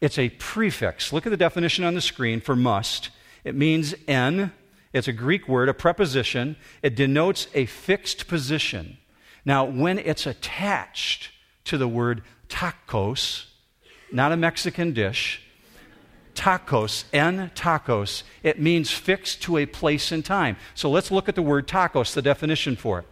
it's 0.00 0.18
a 0.18 0.30
prefix. 0.30 1.12
Look 1.12 1.26
at 1.26 1.30
the 1.30 1.36
definition 1.36 1.84
on 1.84 1.94
the 1.94 2.00
screen 2.00 2.40
for 2.40 2.56
must. 2.56 3.10
It 3.44 3.54
means 3.54 3.94
en. 4.08 4.52
It's 4.92 5.06
a 5.06 5.12
Greek 5.12 5.46
word, 5.46 5.68
a 5.68 5.74
preposition. 5.74 6.56
It 6.82 6.96
denotes 6.96 7.46
a 7.54 7.66
fixed 7.66 8.26
position. 8.26 8.98
Now, 9.44 9.64
when 9.64 9.98
it's 9.98 10.26
attached 10.26 11.30
to 11.64 11.76
the 11.76 11.88
word 11.88 12.22
tacos, 12.48 13.46
not 14.12 14.32
a 14.32 14.36
Mexican 14.36 14.92
dish, 14.92 15.42
tacos, 16.34 17.04
en 17.12 17.50
tacos, 17.54 18.22
it 18.42 18.60
means 18.60 18.90
fixed 18.90 19.42
to 19.42 19.58
a 19.58 19.66
place 19.66 20.12
and 20.12 20.24
time. 20.24 20.56
So 20.74 20.90
let's 20.90 21.10
look 21.10 21.28
at 21.28 21.34
the 21.34 21.42
word 21.42 21.66
tacos, 21.66 22.14
the 22.14 22.22
definition 22.22 22.76
for 22.76 23.00
it. 23.00 23.06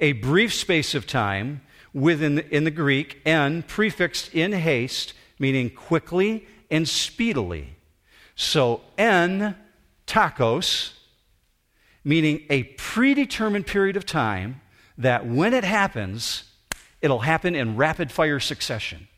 A 0.00 0.12
brief 0.12 0.54
space 0.54 0.94
of 0.94 1.06
time 1.06 1.62
within 1.92 2.38
in 2.38 2.64
the 2.64 2.70
Greek, 2.70 3.20
en 3.24 3.62
prefixed 3.62 4.34
in 4.34 4.52
haste, 4.52 5.14
meaning 5.38 5.70
quickly 5.70 6.46
and 6.70 6.88
speedily. 6.88 7.76
So 8.36 8.82
en 8.96 9.56
tacos, 10.06 10.92
meaning 12.04 12.46
a 12.50 12.64
predetermined 12.64 13.66
period 13.66 13.96
of 13.96 14.06
time 14.06 14.60
that 14.98 15.26
when 15.26 15.54
it 15.54 15.64
happens, 15.64 16.44
it'll 17.00 17.20
happen 17.20 17.54
in 17.54 17.76
rapid 17.76 18.12
fire 18.12 18.40
succession. 18.40 19.08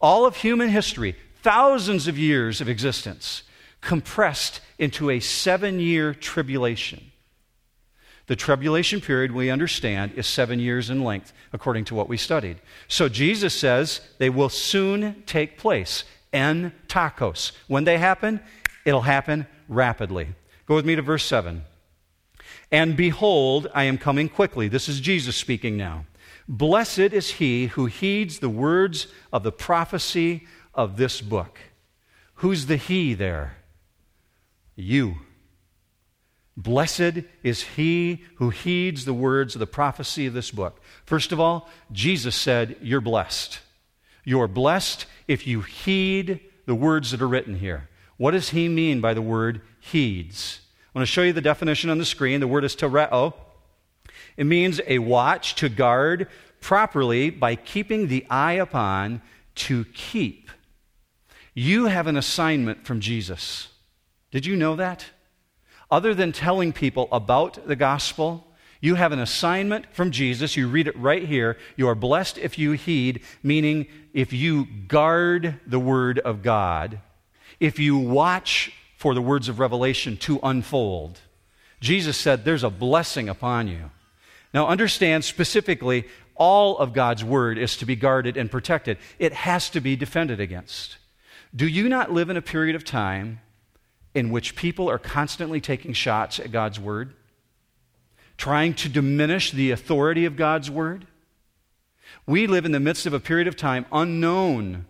All 0.00 0.24
of 0.26 0.36
human 0.36 0.70
history, 0.70 1.14
thousands 1.42 2.08
of 2.08 2.18
years 2.18 2.60
of 2.60 2.68
existence, 2.68 3.42
compressed 3.80 4.60
into 4.78 5.10
a 5.10 5.20
seven 5.20 5.78
year 5.78 6.14
tribulation. 6.14 7.10
The 8.26 8.36
tribulation 8.36 9.00
period, 9.00 9.32
we 9.32 9.50
understand, 9.50 10.12
is 10.12 10.26
seven 10.26 10.60
years 10.60 10.88
in 10.88 11.02
length, 11.02 11.32
according 11.52 11.84
to 11.86 11.94
what 11.94 12.08
we 12.08 12.16
studied. 12.16 12.58
So 12.86 13.08
Jesus 13.08 13.54
says 13.54 14.00
they 14.18 14.30
will 14.30 14.48
soon 14.48 15.22
take 15.26 15.58
place. 15.58 16.04
En 16.32 16.72
tacos. 16.86 17.50
When 17.66 17.82
they 17.82 17.98
happen, 17.98 18.38
it'll 18.84 19.00
happen 19.00 19.48
rapidly. 19.68 20.28
Go 20.66 20.76
with 20.76 20.86
me 20.86 20.94
to 20.94 21.02
verse 21.02 21.24
7. 21.24 21.62
And 22.70 22.96
behold, 22.96 23.68
I 23.74 23.84
am 23.84 23.98
coming 23.98 24.28
quickly. 24.28 24.68
This 24.68 24.88
is 24.88 25.00
Jesus 25.00 25.36
speaking 25.36 25.76
now. 25.76 26.06
Blessed 26.48 26.98
is 26.98 27.32
he 27.32 27.66
who 27.66 27.86
heeds 27.86 28.38
the 28.38 28.48
words 28.48 29.06
of 29.32 29.42
the 29.42 29.52
prophecy 29.52 30.46
of 30.74 30.96
this 30.96 31.20
book. 31.20 31.58
Who's 32.34 32.66
the 32.66 32.76
he 32.76 33.14
there? 33.14 33.56
You. 34.74 35.16
Blessed 36.56 37.24
is 37.42 37.62
he 37.62 38.24
who 38.36 38.50
heeds 38.50 39.04
the 39.04 39.14
words 39.14 39.54
of 39.54 39.60
the 39.60 39.66
prophecy 39.66 40.26
of 40.26 40.34
this 40.34 40.50
book. 40.50 40.80
First 41.04 41.32
of 41.32 41.40
all, 41.40 41.68
Jesus 41.92 42.34
said, 42.34 42.76
You're 42.82 43.00
blessed. 43.00 43.60
You're 44.24 44.48
blessed 44.48 45.06
if 45.26 45.46
you 45.46 45.62
heed 45.62 46.40
the 46.66 46.74
words 46.74 47.10
that 47.10 47.22
are 47.22 47.28
written 47.28 47.56
here. 47.56 47.88
What 48.16 48.32
does 48.32 48.50
he 48.50 48.68
mean 48.68 49.00
by 49.00 49.14
the 49.14 49.22
word 49.22 49.62
heeds? 49.80 50.59
I 50.92 50.98
want 50.98 51.06
to 51.06 51.12
show 51.12 51.22
you 51.22 51.32
the 51.32 51.40
definition 51.40 51.88
on 51.88 51.98
the 51.98 52.04
screen. 52.04 52.40
The 52.40 52.48
word 52.48 52.64
is 52.64 52.74
tereo. 52.74 53.32
It 54.36 54.44
means 54.44 54.80
a 54.88 54.98
watch 54.98 55.54
to 55.56 55.68
guard 55.68 56.26
properly 56.60 57.30
by 57.30 57.54
keeping 57.54 58.08
the 58.08 58.26
eye 58.28 58.54
upon 58.54 59.22
to 59.54 59.84
keep. 59.94 60.50
You 61.54 61.86
have 61.86 62.08
an 62.08 62.16
assignment 62.16 62.86
from 62.86 63.00
Jesus. 63.00 63.68
Did 64.32 64.46
you 64.46 64.56
know 64.56 64.74
that? 64.76 65.06
Other 65.92 66.12
than 66.12 66.32
telling 66.32 66.72
people 66.72 67.08
about 67.12 67.66
the 67.68 67.76
gospel, 67.76 68.46
you 68.80 68.96
have 68.96 69.12
an 69.12 69.18
assignment 69.20 69.86
from 69.92 70.10
Jesus. 70.10 70.56
You 70.56 70.66
read 70.66 70.88
it 70.88 70.96
right 70.96 71.24
here. 71.24 71.56
You 71.76 71.88
are 71.88 71.94
blessed 71.94 72.38
if 72.38 72.58
you 72.58 72.72
heed, 72.72 73.22
meaning 73.42 73.86
if 74.12 74.32
you 74.32 74.66
guard 74.88 75.60
the 75.66 75.80
word 75.80 76.18
of 76.18 76.42
God, 76.42 77.00
if 77.60 77.78
you 77.78 77.96
watch 77.96 78.72
for 79.00 79.14
the 79.14 79.22
words 79.22 79.48
of 79.48 79.58
revelation 79.58 80.14
to 80.18 80.38
unfold. 80.42 81.18
Jesus 81.80 82.18
said, 82.18 82.44
There's 82.44 82.62
a 82.62 82.68
blessing 82.68 83.30
upon 83.30 83.66
you. 83.66 83.90
Now, 84.52 84.66
understand 84.66 85.24
specifically, 85.24 86.04
all 86.34 86.76
of 86.76 86.92
God's 86.92 87.24
word 87.24 87.56
is 87.56 87.78
to 87.78 87.86
be 87.86 87.96
guarded 87.96 88.36
and 88.36 88.50
protected, 88.50 88.98
it 89.18 89.32
has 89.32 89.70
to 89.70 89.80
be 89.80 89.96
defended 89.96 90.38
against. 90.38 90.98
Do 91.56 91.66
you 91.66 91.88
not 91.88 92.12
live 92.12 92.28
in 92.28 92.36
a 92.36 92.42
period 92.42 92.76
of 92.76 92.84
time 92.84 93.40
in 94.14 94.30
which 94.30 94.54
people 94.54 94.90
are 94.90 94.98
constantly 94.98 95.62
taking 95.62 95.94
shots 95.94 96.38
at 96.38 96.52
God's 96.52 96.78
word, 96.78 97.14
trying 98.36 98.74
to 98.74 98.88
diminish 98.90 99.50
the 99.50 99.70
authority 99.70 100.26
of 100.26 100.36
God's 100.36 100.70
word. 100.70 101.06
We 102.26 102.46
live 102.46 102.66
in 102.66 102.72
the 102.72 102.80
midst 102.80 103.06
of 103.06 103.14
a 103.14 103.20
period 103.20 103.48
of 103.48 103.56
time 103.56 103.86
unknown 103.90 104.84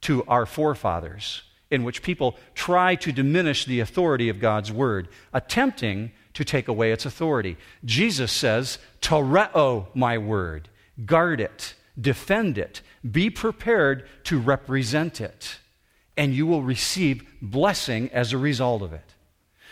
to 0.00 0.24
our 0.24 0.46
forefathers 0.46 1.42
in 1.72 1.82
which 1.82 2.02
people 2.02 2.36
try 2.54 2.94
to 2.94 3.10
diminish 3.10 3.64
the 3.64 3.80
authority 3.80 4.28
of 4.28 4.38
God's 4.38 4.70
word, 4.70 5.08
attempting 5.32 6.12
to 6.34 6.44
take 6.44 6.68
away 6.68 6.92
its 6.92 7.04
authority. 7.04 7.56
Jesus 7.84 8.30
says, 8.30 8.78
Tereo 9.00 9.86
my 9.94 10.18
word, 10.18 10.68
guard 11.04 11.40
it, 11.40 11.74
defend 12.00 12.58
it, 12.58 12.80
be 13.10 13.28
prepared 13.30 14.08
to 14.24 14.38
represent 14.38 15.20
it 15.20 15.58
and 16.16 16.34
you 16.34 16.46
will 16.46 16.62
receive 16.62 17.24
blessing 17.40 18.10
as 18.12 18.32
a 18.32 18.38
result 18.38 18.82
of 18.82 18.92
it. 18.92 19.14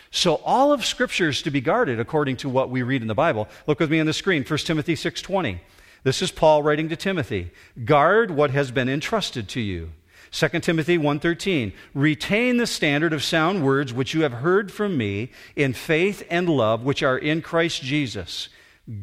So 0.09 0.35
all 0.43 0.73
of 0.73 0.85
scripture 0.85 1.29
is 1.29 1.41
to 1.43 1.51
be 1.51 1.61
guarded 1.61 1.99
according 1.99 2.37
to 2.37 2.49
what 2.49 2.69
we 2.69 2.81
read 2.81 3.01
in 3.01 3.07
the 3.07 3.15
Bible. 3.15 3.47
Look 3.67 3.79
with 3.79 3.91
me 3.91 3.99
on 3.99 4.05
the 4.05 4.13
screen, 4.13 4.43
1 4.43 4.65
Timothy 4.65 4.95
6:20. 4.95 5.61
This 6.03 6.21
is 6.21 6.31
Paul 6.31 6.63
writing 6.63 6.89
to 6.89 6.95
Timothy. 6.95 7.51
Guard 7.85 8.31
what 8.31 8.51
has 8.51 8.71
been 8.71 8.89
entrusted 8.89 9.47
to 9.49 9.61
you. 9.61 9.91
2 10.31 10.47
Timothy 10.61 10.97
1:13 10.97 11.73
Retain 11.93 12.57
the 12.57 12.65
standard 12.65 13.11
of 13.11 13.23
sound 13.23 13.65
words 13.65 13.93
which 13.93 14.13
you 14.13 14.21
have 14.21 14.33
heard 14.33 14.71
from 14.71 14.97
me 14.97 15.29
in 15.57 15.73
faith 15.73 16.23
and 16.29 16.47
love 16.47 16.83
which 16.83 17.03
are 17.03 17.17
in 17.17 17.41
Christ 17.41 17.83
Jesus. 17.83 18.47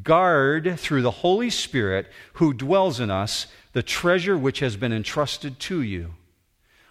Guard 0.02 0.80
through 0.80 1.02
the 1.02 1.10
Holy 1.10 1.50
Spirit 1.50 2.10
who 2.34 2.54
dwells 2.54 2.98
in 2.98 3.10
us 3.10 3.46
the 3.74 3.82
treasure 3.82 4.38
which 4.38 4.60
has 4.60 4.76
been 4.76 4.92
entrusted 4.92 5.60
to 5.60 5.82
you. 5.82 6.14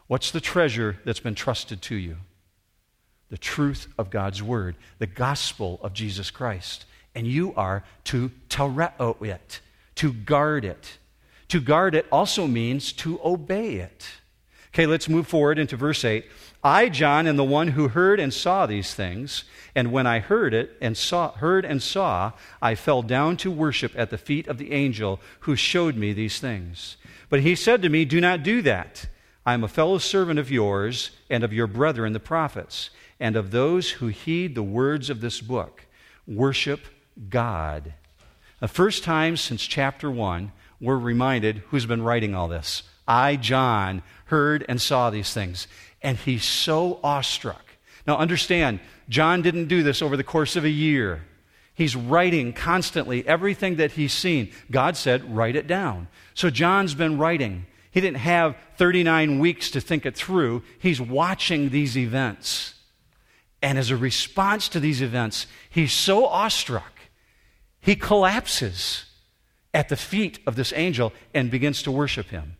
What's 0.05 0.31
the 0.31 0.39
treasure 0.39 0.99
that's 1.03 1.19
been 1.19 1.35
trusted 1.35 1.81
to 1.83 1.95
you? 1.95 2.17
The 3.29 3.37
truth 3.37 3.87
of 3.97 4.09
God's 4.09 4.41
Word, 4.41 4.75
the 4.99 5.07
gospel 5.07 5.79
of 5.81 5.93
Jesus 5.93 6.29
Christ. 6.29 6.85
And 7.13 7.25
you 7.25 7.53
are 7.55 7.83
to 8.05 8.31
tereo 8.49 9.21
it, 9.25 9.59
to 9.95 10.13
guard 10.13 10.63
it. 10.63 10.99
To 11.49 11.59
guard 11.59 11.95
it 11.95 12.05
also 12.11 12.45
means 12.45 12.93
to 12.93 13.19
obey 13.23 13.75
it. 13.75 14.07
Okay, 14.77 14.85
let's 14.85 15.09
move 15.09 15.25
forward 15.25 15.57
into 15.57 15.75
verse 15.75 16.05
8. 16.05 16.23
I, 16.63 16.89
John, 16.89 17.25
am 17.25 17.35
the 17.35 17.43
one 17.43 17.69
who 17.69 17.87
heard 17.87 18.19
and 18.19 18.31
saw 18.31 18.67
these 18.67 18.93
things. 18.93 19.43
And 19.73 19.91
when 19.91 20.05
I 20.05 20.19
heard 20.19 20.53
it 20.53 20.77
and 20.79 20.95
saw, 20.95 21.31
heard 21.31 21.65
and 21.65 21.81
saw, 21.81 22.33
I 22.61 22.75
fell 22.75 23.01
down 23.01 23.37
to 23.37 23.49
worship 23.49 23.93
at 23.95 24.11
the 24.11 24.19
feet 24.19 24.47
of 24.47 24.59
the 24.59 24.73
angel 24.73 25.19
who 25.39 25.55
showed 25.55 25.95
me 25.95 26.13
these 26.13 26.39
things. 26.39 26.97
But 27.27 27.39
he 27.39 27.55
said 27.55 27.81
to 27.81 27.89
me, 27.89 28.05
Do 28.05 28.21
not 28.21 28.43
do 28.43 28.61
that. 28.61 29.07
I 29.47 29.55
am 29.55 29.63
a 29.63 29.67
fellow 29.67 29.97
servant 29.97 30.37
of 30.37 30.51
yours 30.51 31.09
and 31.27 31.43
of 31.43 31.51
your 31.51 31.65
brethren, 31.65 32.13
the 32.13 32.19
prophets, 32.19 32.91
and 33.19 33.35
of 33.35 33.49
those 33.49 33.89
who 33.93 34.09
heed 34.09 34.53
the 34.53 34.61
words 34.61 35.09
of 35.09 35.21
this 35.21 35.41
book. 35.41 35.87
Worship 36.27 36.81
God. 37.29 37.95
The 38.59 38.67
first 38.67 39.03
time 39.03 39.37
since 39.37 39.65
chapter 39.65 40.11
1, 40.11 40.51
we're 40.79 40.99
reminded 40.99 41.63
who's 41.69 41.87
been 41.87 42.03
writing 42.03 42.35
all 42.35 42.47
this. 42.47 42.83
I, 43.07 43.37
John, 43.37 44.03
heard 44.27 44.65
and 44.69 44.81
saw 44.81 45.09
these 45.09 45.33
things. 45.33 45.67
And 46.01 46.17
he's 46.17 46.43
so 46.43 46.99
awestruck. 47.03 47.63
Now, 48.05 48.17
understand, 48.17 48.79
John 49.09 49.41
didn't 49.41 49.67
do 49.67 49.83
this 49.83 50.01
over 50.01 50.15
the 50.15 50.23
course 50.23 50.55
of 50.55 50.63
a 50.63 50.69
year. 50.69 51.23
He's 51.73 51.95
writing 51.95 52.53
constantly 52.53 53.27
everything 53.27 53.75
that 53.75 53.91
he's 53.91 54.13
seen. 54.13 54.51
God 54.71 54.97
said, 54.97 55.35
write 55.35 55.55
it 55.55 55.67
down. 55.67 56.07
So 56.33 56.49
John's 56.49 56.95
been 56.95 57.17
writing. 57.17 57.65
He 57.91 58.01
didn't 58.01 58.17
have 58.17 58.55
39 58.77 59.39
weeks 59.39 59.71
to 59.71 59.81
think 59.81 60.05
it 60.05 60.15
through. 60.15 60.63
He's 60.79 60.99
watching 60.99 61.69
these 61.69 61.97
events. 61.97 62.73
And 63.61 63.77
as 63.77 63.89
a 63.89 63.97
response 63.97 64.69
to 64.69 64.79
these 64.79 65.01
events, 65.01 65.47
he's 65.69 65.91
so 65.91 66.25
awestruck, 66.25 66.93
he 67.79 67.95
collapses 67.95 69.05
at 69.73 69.89
the 69.89 69.95
feet 69.95 70.39
of 70.47 70.55
this 70.55 70.73
angel 70.75 71.13
and 71.33 71.51
begins 71.51 71.83
to 71.83 71.91
worship 71.91 72.27
him. 72.27 72.56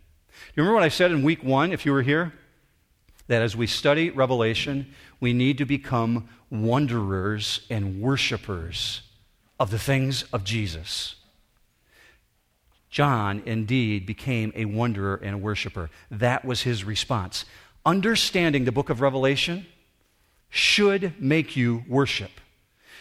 You 0.58 0.64
remember 0.64 0.74
what 0.74 0.86
I 0.86 0.90
said 0.90 1.12
in 1.12 1.22
week 1.22 1.44
one, 1.44 1.72
if 1.72 1.86
you 1.86 1.92
were 1.92 2.02
here? 2.02 2.34
That 3.28 3.44
as 3.44 3.56
we 3.56 3.68
study 3.68 4.10
Revelation, 4.10 4.92
we 5.20 5.32
need 5.32 5.60
to 5.60 5.66
become 5.66 6.30
wanderers 6.50 7.62
and 7.70 8.02
worshipers 8.02 9.02
of 9.60 9.70
the 9.70 9.78
things 9.78 10.24
of 10.34 10.44
Jesus. 10.44 11.14
John 12.90 13.44
indeed 13.46 14.08
became 14.08 14.52
a 14.56 14.66
wanderer 14.66 15.20
and 15.22 15.36
a 15.36 15.38
worshiper. 15.38 15.92
That 16.10 16.44
was 16.44 16.64
his 16.64 16.84
response. 16.84 17.46
Understanding 17.86 18.66
the 18.66 18.72
book 18.72 18.90
of 18.90 19.00
Revelation 19.00 19.68
should 20.50 21.22
make 21.22 21.56
you 21.56 21.84
worship. 21.88 22.32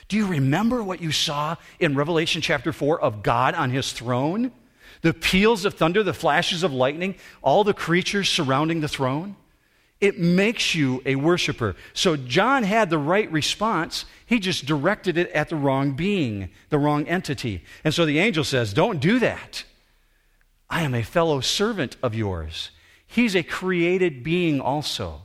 Do 0.08 0.18
you 0.18 0.26
remember 0.26 0.82
what 0.82 1.00
you 1.00 1.10
saw 1.10 1.56
in 1.80 1.94
Revelation 1.94 2.42
chapter 2.42 2.70
4 2.70 3.00
of 3.00 3.22
God 3.22 3.54
on 3.54 3.70
his 3.70 3.94
throne? 3.94 4.52
The 5.02 5.14
peals 5.14 5.64
of 5.64 5.74
thunder, 5.74 6.02
the 6.02 6.14
flashes 6.14 6.62
of 6.62 6.72
lightning, 6.72 7.16
all 7.42 7.64
the 7.64 7.74
creatures 7.74 8.28
surrounding 8.28 8.80
the 8.80 8.88
throne? 8.88 9.36
It 10.00 10.18
makes 10.18 10.74
you 10.74 11.02
a 11.06 11.16
worshiper. 11.16 11.74
So 11.94 12.16
John 12.16 12.64
had 12.64 12.90
the 12.90 12.98
right 12.98 13.30
response. 13.32 14.04
He 14.26 14.38
just 14.38 14.66
directed 14.66 15.16
it 15.16 15.30
at 15.30 15.48
the 15.48 15.56
wrong 15.56 15.92
being, 15.92 16.50
the 16.68 16.78
wrong 16.78 17.08
entity. 17.08 17.64
And 17.82 17.94
so 17.94 18.04
the 18.04 18.18
angel 18.18 18.44
says, 18.44 18.74
Don't 18.74 19.00
do 19.00 19.18
that. 19.20 19.64
I 20.68 20.82
am 20.82 20.94
a 20.94 21.02
fellow 21.02 21.40
servant 21.40 21.96
of 22.02 22.14
yours. 22.14 22.70
He's 23.06 23.34
a 23.34 23.42
created 23.42 24.22
being 24.22 24.60
also. 24.60 25.22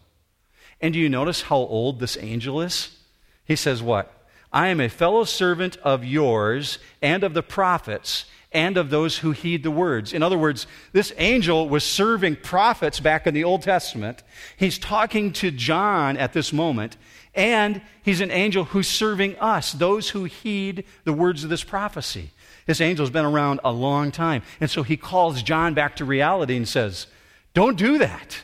And 0.79 0.93
do 0.93 0.99
you 0.99 1.09
notice 1.09 1.43
how 1.43 1.57
old 1.57 1.99
this 1.99 2.17
angel 2.21 2.61
is? 2.61 2.97
He 3.43 3.57
says, 3.57 3.83
What? 3.83 4.13
I 4.53 4.67
am 4.67 4.79
a 4.79 4.89
fellow 4.89 5.25
servant 5.25 5.77
of 5.77 6.05
yours 6.05 6.79
and 7.01 7.23
of 7.23 7.33
the 7.33 7.43
prophets 7.43 8.25
and 8.51 8.77
of 8.77 8.89
those 8.89 9.19
who 9.19 9.31
heed 9.31 9.63
the 9.63 9.71
words. 9.71 10.11
In 10.11 10.21
other 10.21 10.37
words, 10.37 10.67
this 10.91 11.13
angel 11.17 11.69
was 11.69 11.83
serving 11.83 12.37
prophets 12.37 12.99
back 12.99 13.25
in 13.25 13.33
the 13.33 13.43
Old 13.43 13.61
Testament. 13.61 14.23
He's 14.57 14.77
talking 14.77 15.31
to 15.33 15.51
John 15.51 16.17
at 16.17 16.33
this 16.33 16.51
moment, 16.51 16.97
and 17.33 17.81
he's 18.03 18.19
an 18.19 18.31
angel 18.31 18.65
who's 18.65 18.89
serving 18.89 19.37
us, 19.39 19.71
those 19.71 20.09
who 20.09 20.25
heed 20.25 20.83
the 21.05 21.13
words 21.13 21.43
of 21.43 21.49
this 21.49 21.63
prophecy. 21.63 22.31
This 22.65 22.81
angel's 22.81 23.09
been 23.09 23.25
around 23.25 23.61
a 23.63 23.71
long 23.71 24.11
time. 24.11 24.43
And 24.59 24.69
so 24.69 24.83
he 24.83 24.97
calls 24.97 25.41
John 25.41 25.73
back 25.73 25.95
to 25.97 26.05
reality 26.05 26.57
and 26.57 26.67
says, 26.67 27.07
Don't 27.53 27.77
do 27.77 27.97
that. 27.99 28.43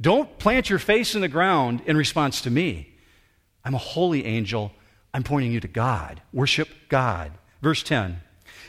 Don't 0.00 0.38
plant 0.38 0.70
your 0.70 0.78
face 0.78 1.14
in 1.14 1.20
the 1.20 1.28
ground 1.28 1.82
in 1.86 1.96
response 1.96 2.40
to 2.42 2.50
me. 2.50 2.94
I'm 3.64 3.74
a 3.74 3.78
holy 3.78 4.24
angel. 4.24 4.72
I'm 5.14 5.24
pointing 5.24 5.52
you 5.52 5.60
to 5.60 5.68
God. 5.68 6.22
Worship 6.32 6.68
God. 6.88 7.32
Verse 7.62 7.82
10 7.82 8.20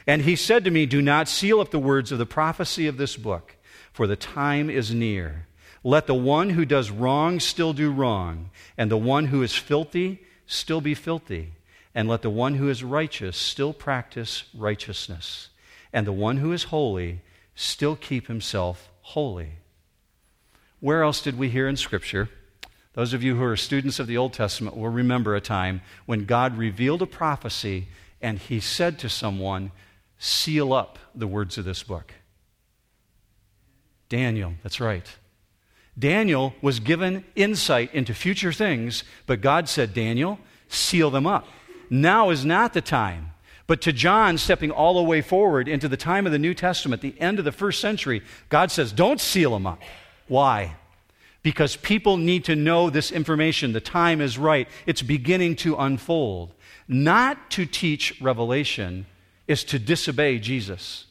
And 0.10 0.24
he 0.24 0.36
said 0.36 0.64
to 0.64 0.72
me, 0.72 0.88
Do 0.88 1.04
not 1.04 1.30
seal 1.30 1.60
up 1.60 1.70
the 1.70 1.78
words 1.78 2.12
of 2.12 2.18
the 2.18 2.26
prophecy 2.26 2.88
of 2.88 2.98
this 2.98 3.16
book, 3.16 3.58
for 3.94 4.08
the 4.08 4.16
time 4.16 4.68
is 4.68 4.92
near. 4.92 5.46
Let 5.84 6.08
the 6.08 6.16
one 6.16 6.50
who 6.50 6.66
does 6.66 6.90
wrong 6.90 7.40
still 7.40 7.74
do 7.74 7.92
wrong, 7.92 8.50
and 8.76 8.90
the 8.90 8.98
one 8.98 9.28
who 9.28 9.44
is 9.44 9.54
filthy 9.54 10.26
still 10.48 10.82
be 10.82 10.96
filthy, 10.96 11.54
and 11.94 12.10
let 12.10 12.24
the 12.24 12.32
one 12.32 12.56
who 12.56 12.70
is 12.70 12.84
righteous 12.84 13.38
still 13.38 13.72
practice 13.72 14.46
righteousness, 14.56 15.50
and 15.94 16.08
the 16.08 16.12
one 16.12 16.38
who 16.38 16.52
is 16.54 16.64
holy 16.64 17.22
still 17.54 17.96
keep 17.96 18.26
himself 18.26 18.90
holy. 19.02 19.60
Where 20.80 21.04
else 21.04 21.22
did 21.22 21.38
we 21.38 21.50
hear 21.50 21.68
in 21.68 21.78
Scripture? 21.78 22.30
Those 22.94 23.14
of 23.14 23.22
you 23.22 23.36
who 23.36 23.44
are 23.44 23.56
students 23.56 24.00
of 24.00 24.08
the 24.08 24.18
Old 24.18 24.34
Testament 24.34 24.76
will 24.76 24.90
remember 24.90 25.36
a 25.36 25.40
time 25.40 25.82
when 26.08 26.26
God 26.26 26.58
revealed 26.58 27.04
a 27.04 27.06
prophecy 27.06 27.90
and 28.20 28.40
he 28.40 28.60
said 28.60 28.98
to 29.00 29.08
someone, 29.08 29.72
Seal 30.20 30.74
up 30.74 31.00
the 31.16 31.28
words 31.28 31.58
of 31.58 31.66
this 31.66 31.82
book. 31.82 32.14
Daniel, 34.10 34.54
that's 34.64 34.80
right. 34.80 35.08
Daniel 35.98 36.54
was 36.62 36.80
given 36.80 37.24
insight 37.36 37.94
into 37.94 38.14
future 38.14 38.54
things, 38.54 39.04
but 39.26 39.42
God 39.42 39.68
said, 39.68 39.94
Daniel, 39.94 40.40
seal 40.68 41.10
them 41.10 41.26
up. 41.26 41.48
Now 41.90 42.30
is 42.30 42.46
not 42.46 42.74
the 42.74 42.82
time. 42.82 43.32
But 43.68 43.82
to 43.82 43.94
John, 43.94 44.38
stepping 44.38 44.72
all 44.72 44.96
the 44.96 45.04
way 45.04 45.22
forward 45.22 45.68
into 45.68 45.88
the 45.88 45.98
time 45.98 46.26
of 46.26 46.32
the 46.32 46.40
New 46.40 46.54
Testament, 46.54 47.02
the 47.02 47.20
end 47.20 47.38
of 47.38 47.46
the 47.46 47.52
first 47.52 47.80
century, 47.80 48.24
God 48.50 48.72
says, 48.72 48.92
don't 48.92 49.22
seal 49.22 49.52
them 49.52 49.68
up. 49.68 49.82
Why? 50.28 50.76
Because 51.44 51.76
people 51.76 52.18
need 52.18 52.46
to 52.46 52.56
know 52.56 52.90
this 52.90 53.12
information. 53.12 53.74
The 53.74 53.80
time 53.80 54.22
is 54.22 54.38
right. 54.38 54.68
It's 54.86 55.02
beginning 55.02 55.56
to 55.58 55.76
unfold. 55.76 56.54
Not 56.88 57.52
to 57.52 57.66
teach 57.66 58.20
revelation 58.20 59.06
is 59.50 59.66
to 59.66 59.80
disobey 59.80 60.40
Jesus. 60.40 61.08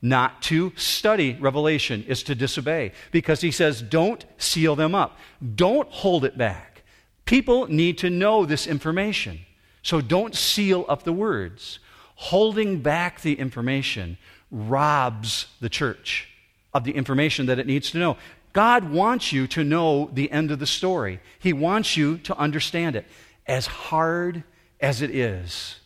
Not 0.00 0.42
to 0.42 0.72
study 0.74 1.36
Revelation 1.38 2.04
is 2.08 2.24
to 2.24 2.34
disobey 2.34 2.92
because 3.12 3.40
he 3.40 3.52
says, 3.52 3.80
don't 3.80 4.24
seal 4.38 4.74
them 4.74 4.96
up, 4.96 5.18
don't 5.54 5.88
hold 5.90 6.24
it 6.24 6.36
back. 6.36 6.82
People 7.24 7.68
need 7.68 7.98
to 7.98 8.10
know 8.10 8.44
this 8.44 8.66
information. 8.66 9.40
So 9.82 10.00
don't 10.00 10.34
seal 10.34 10.84
up 10.88 11.04
the 11.04 11.12
words. 11.12 11.78
Holding 12.16 12.80
back 12.80 13.20
the 13.20 13.34
information 13.34 14.16
robs 14.50 15.46
the 15.60 15.68
church 15.68 16.28
of 16.74 16.84
the 16.84 16.92
information 16.92 17.46
that 17.46 17.58
it 17.58 17.66
needs 17.66 17.90
to 17.92 17.98
know. 17.98 18.16
God 18.52 18.90
wants 18.90 19.32
you 19.32 19.46
to 19.48 19.64
know 19.64 20.10
the 20.12 20.30
end 20.30 20.50
of 20.50 20.58
the 20.58 20.66
story, 20.66 21.20
He 21.38 21.52
wants 21.52 21.96
you 21.96 22.18
to 22.18 22.36
understand 22.36 22.96
it, 22.96 23.06
as 23.46 23.66
hard 23.66 24.44
as 24.80 25.00
it 25.02 25.14
is. 25.14 25.76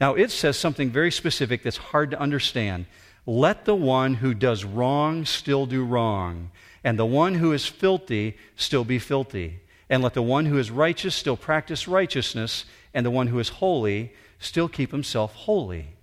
Now, 0.00 0.14
it 0.14 0.30
says 0.30 0.56
something 0.56 0.90
very 0.90 1.12
specific 1.12 1.62
that's 1.62 1.76
hard 1.76 2.12
to 2.12 2.20
understand. 2.20 2.86
Let 3.26 3.66
the 3.66 3.74
one 3.74 4.14
who 4.14 4.32
does 4.32 4.64
wrong 4.64 5.26
still 5.26 5.66
do 5.66 5.84
wrong, 5.84 6.50
and 6.82 6.98
the 6.98 7.04
one 7.04 7.34
who 7.34 7.52
is 7.52 7.66
filthy 7.66 8.36
still 8.56 8.84
be 8.84 8.98
filthy. 8.98 9.60
And 9.90 10.02
let 10.02 10.14
the 10.14 10.22
one 10.22 10.46
who 10.46 10.56
is 10.56 10.70
righteous 10.70 11.14
still 11.14 11.36
practice 11.36 11.86
righteousness, 11.86 12.64
and 12.94 13.04
the 13.04 13.10
one 13.10 13.26
who 13.26 13.38
is 13.38 13.48
holy 13.48 14.14
still 14.38 14.68
keep 14.68 14.90
himself 14.90 15.34
holy. 15.34 15.96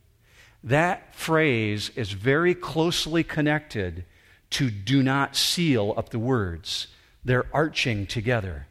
That 0.63 1.15
phrase 1.15 1.89
is 1.95 2.11
very 2.11 2.53
closely 2.53 3.23
connected 3.23 4.05
to 4.51 4.69
do 4.69 5.01
not 5.01 5.35
seal 5.35 5.93
up 5.97 6.09
the 6.09 6.19
words. 6.19 6.87
They're 7.25 7.47
arching 7.53 8.05
together. 8.05 8.67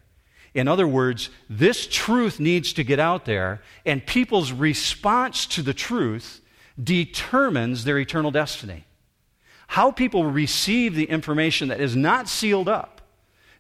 In 0.57 0.69
other 0.69 0.89
words, 0.89 1.29
this 1.51 1.87
truth 1.87 2.41
needs 2.41 2.73
to 2.73 2.83
get 2.83 2.99
out 2.99 3.27
there, 3.27 3.61
and 3.85 4.05
people's 4.07 4.53
response 4.53 5.45
to 5.49 5.61
the 5.61 5.75
truth 5.75 6.41
determines 6.83 7.85
their 7.85 7.99
eternal 7.99 8.31
destiny. 8.31 8.87
How 9.67 9.91
people 9.91 10.25
receive 10.25 10.95
the 10.95 11.11
information 11.11 11.69
that 11.69 11.79
is 11.79 11.95
not 11.95 12.27
sealed 12.27 12.71
up 12.71 13.03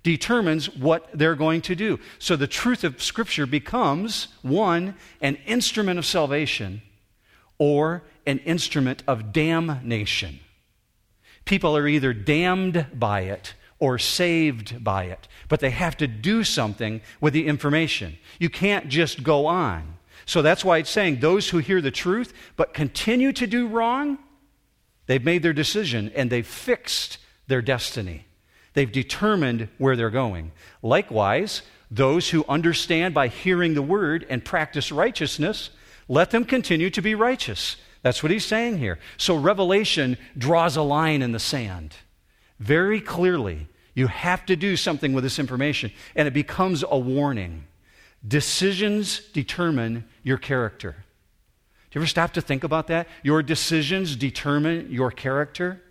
determines 0.04 0.74
what 0.74 1.06
they're 1.12 1.34
going 1.34 1.60
to 1.62 1.74
do. 1.74 2.00
So 2.18 2.34
the 2.34 2.46
truth 2.46 2.82
of 2.82 3.02
Scripture 3.02 3.44
becomes 3.44 4.28
one, 4.40 4.94
an 5.20 5.36
instrument 5.46 5.98
of 5.98 6.06
salvation, 6.06 6.80
or 7.58 8.04
an 8.24 8.38
instrument 8.38 9.02
of 9.06 9.34
damnation. 9.34 10.40
People 11.44 11.76
are 11.76 11.86
either 11.86 12.14
damned 12.14 12.86
by 12.94 13.22
it 13.22 13.52
or 13.78 13.98
saved 13.98 14.82
by 14.82 15.04
it, 15.04 15.28
but 15.48 15.60
they 15.60 15.70
have 15.70 15.96
to 15.98 16.06
do 16.06 16.44
something 16.44 17.00
with 17.20 17.32
the 17.32 17.46
information. 17.46 18.16
You 18.38 18.48
can't 18.48 18.88
just 18.88 19.22
go 19.22 19.46
on. 19.46 19.96
So 20.24 20.42
that's 20.42 20.64
why 20.64 20.78
it's 20.78 20.90
saying 20.90 21.20
those 21.20 21.50
who 21.50 21.58
hear 21.58 21.80
the 21.80 21.90
truth 21.90 22.32
but 22.56 22.74
continue 22.74 23.32
to 23.32 23.46
do 23.46 23.68
wrong, 23.68 24.18
they've 25.06 25.24
made 25.24 25.42
their 25.42 25.52
decision 25.52 26.10
and 26.14 26.30
they've 26.30 26.46
fixed 26.46 27.18
their 27.46 27.62
destiny. 27.62 28.26
They've 28.74 28.90
determined 28.90 29.68
where 29.78 29.96
they're 29.96 30.10
going. 30.10 30.52
Likewise, 30.82 31.62
those 31.90 32.30
who 32.30 32.44
understand 32.48 33.14
by 33.14 33.28
hearing 33.28 33.74
the 33.74 33.82
word 33.82 34.26
and 34.28 34.44
practice 34.44 34.90
righteousness, 34.90 35.70
let 36.08 36.30
them 36.30 36.44
continue 36.44 36.90
to 36.90 37.02
be 37.02 37.14
righteous. 37.14 37.76
That's 38.02 38.22
what 38.22 38.32
he's 38.32 38.44
saying 38.44 38.78
here. 38.78 38.98
So 39.16 39.36
Revelation 39.36 40.18
draws 40.36 40.76
a 40.76 40.82
line 40.82 41.22
in 41.22 41.32
the 41.32 41.38
sand. 41.38 41.94
Very 42.58 43.00
clearly, 43.00 43.68
you 43.94 44.06
have 44.06 44.44
to 44.46 44.56
do 44.56 44.76
something 44.76 45.12
with 45.12 45.24
this 45.24 45.38
information, 45.38 45.90
and 46.14 46.28
it 46.28 46.34
becomes 46.34 46.84
a 46.88 46.98
warning. 46.98 47.64
Decisions 48.26 49.20
determine 49.32 50.04
your 50.22 50.38
character. 50.38 51.04
Do 51.90 51.98
you 51.98 52.00
ever 52.00 52.06
stop 52.06 52.32
to 52.34 52.40
think 52.40 52.64
about 52.64 52.88
that? 52.88 53.08
Your 53.22 53.42
decisions 53.42 54.16
determine 54.16 54.90
your 54.90 55.10
character, 55.10 55.82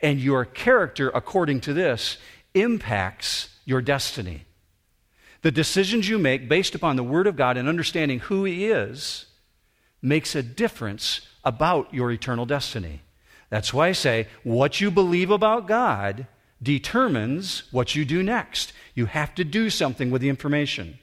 and 0.00 0.20
your 0.20 0.44
character, 0.44 1.10
according 1.10 1.60
to 1.62 1.72
this, 1.72 2.18
impacts 2.54 3.48
your 3.64 3.82
destiny. 3.82 4.44
The 5.42 5.50
decisions 5.50 6.08
you 6.08 6.18
make 6.18 6.48
based 6.48 6.74
upon 6.74 6.96
the 6.96 7.04
Word 7.04 7.26
of 7.26 7.36
God 7.36 7.56
and 7.56 7.68
understanding 7.68 8.20
who 8.20 8.44
He 8.44 8.66
is 8.66 9.26
makes 10.02 10.34
a 10.34 10.42
difference 10.42 11.22
about 11.44 11.92
your 11.92 12.10
eternal 12.10 12.46
destiny. 12.46 13.00
That's 13.50 13.72
why 13.72 13.88
I 13.88 13.92
say 13.92 14.28
what 14.42 14.80
you 14.80 14.90
believe 14.90 15.30
about 15.30 15.66
God 15.66 16.26
determines 16.62 17.62
what 17.70 17.94
you 17.94 18.04
do 18.04 18.22
next. 18.22 18.72
You 18.94 19.06
have 19.06 19.34
to 19.36 19.44
do 19.44 19.70
something 19.70 20.10
with 20.10 20.22
the 20.22 20.28
information. 20.28 20.98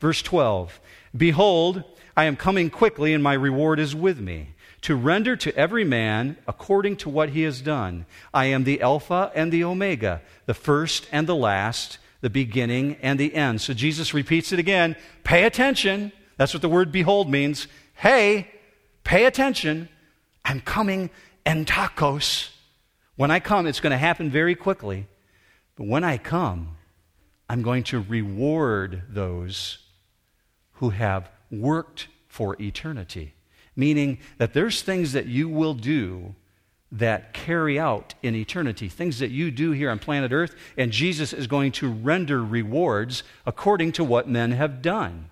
Verse 0.00 0.22
12 0.22 0.78
Behold, 1.16 1.82
I 2.16 2.24
am 2.24 2.36
coming 2.36 2.70
quickly, 2.70 3.14
and 3.14 3.22
my 3.22 3.32
reward 3.32 3.78
is 3.78 3.94
with 3.94 4.20
me, 4.20 4.54
to 4.82 4.94
render 4.94 5.36
to 5.36 5.54
every 5.56 5.84
man 5.84 6.36
according 6.46 6.96
to 6.96 7.08
what 7.08 7.30
he 7.30 7.42
has 7.42 7.60
done. 7.60 8.06
I 8.34 8.46
am 8.46 8.64
the 8.64 8.80
Alpha 8.80 9.32
and 9.34 9.50
the 9.50 9.64
Omega, 9.64 10.20
the 10.46 10.54
first 10.54 11.08
and 11.10 11.26
the 11.26 11.36
last, 11.36 11.98
the 12.20 12.30
beginning 12.30 12.96
and 13.00 13.18
the 13.18 13.34
end. 13.34 13.60
So 13.60 13.72
Jesus 13.72 14.12
repeats 14.14 14.52
it 14.52 14.58
again 14.58 14.96
pay 15.24 15.44
attention. 15.44 16.12
That's 16.36 16.54
what 16.54 16.62
the 16.62 16.68
word 16.68 16.92
behold 16.92 17.30
means. 17.30 17.66
Hey, 17.94 18.48
pay 19.04 19.24
attention. 19.24 19.88
I'm 20.44 20.60
coming 20.60 21.10
en 21.48 21.64
tachos. 21.64 22.50
When 23.16 23.30
I 23.30 23.40
come, 23.40 23.66
it's 23.66 23.80
going 23.80 23.92
to 23.92 23.98
happen 23.98 24.30
very 24.30 24.54
quickly. 24.54 25.06
But 25.76 25.86
when 25.86 26.04
I 26.04 26.18
come, 26.18 26.76
I'm 27.48 27.62
going 27.62 27.84
to 27.84 28.00
reward 28.00 29.02
those 29.08 29.78
who 30.74 30.90
have 30.90 31.30
worked 31.50 32.08
for 32.28 32.54
eternity. 32.60 33.32
Meaning 33.74 34.18
that 34.36 34.52
there's 34.52 34.82
things 34.82 35.12
that 35.12 35.26
you 35.26 35.48
will 35.48 35.74
do 35.74 36.34
that 36.92 37.32
carry 37.32 37.78
out 37.78 38.14
in 38.22 38.34
eternity, 38.34 38.88
things 38.88 39.18
that 39.18 39.30
you 39.30 39.50
do 39.50 39.72
here 39.72 39.90
on 39.90 39.98
planet 39.98 40.32
Earth, 40.32 40.54
and 40.76 40.92
Jesus 40.92 41.32
is 41.32 41.46
going 41.46 41.72
to 41.72 41.90
render 41.90 42.44
rewards 42.44 43.22
according 43.46 43.92
to 43.92 44.04
what 44.04 44.28
men 44.28 44.52
have 44.52 44.82
done. 44.82 45.30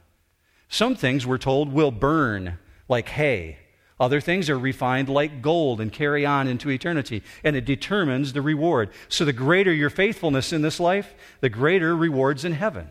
Some 0.68 0.96
things, 0.96 1.26
we're 1.26 1.38
told, 1.38 1.72
will 1.72 1.90
burn 1.90 2.59
like 2.88 3.09
hay. 3.11 3.59
Other 3.98 4.20
things 4.20 4.50
are 4.50 4.59
refined 4.59 5.09
like 5.09 5.40
gold 5.40 5.80
and 5.80 5.90
carry 5.90 6.26
on 6.26 6.48
into 6.48 6.70
eternity, 6.70 7.22
and 7.42 7.56
it 7.56 7.64
determines 7.64 8.32
the 8.32 8.42
reward. 8.42 8.90
So, 9.09 9.24
the 9.24 9.32
greater 9.32 9.72
your 9.72 9.88
faithfulness 9.88 10.52
in 10.52 10.61
this 10.61 10.78
life, 10.78 11.14
the 11.40 11.48
greater 11.48 11.96
rewards 11.96 12.44
in 12.44 12.52
heaven. 12.52 12.88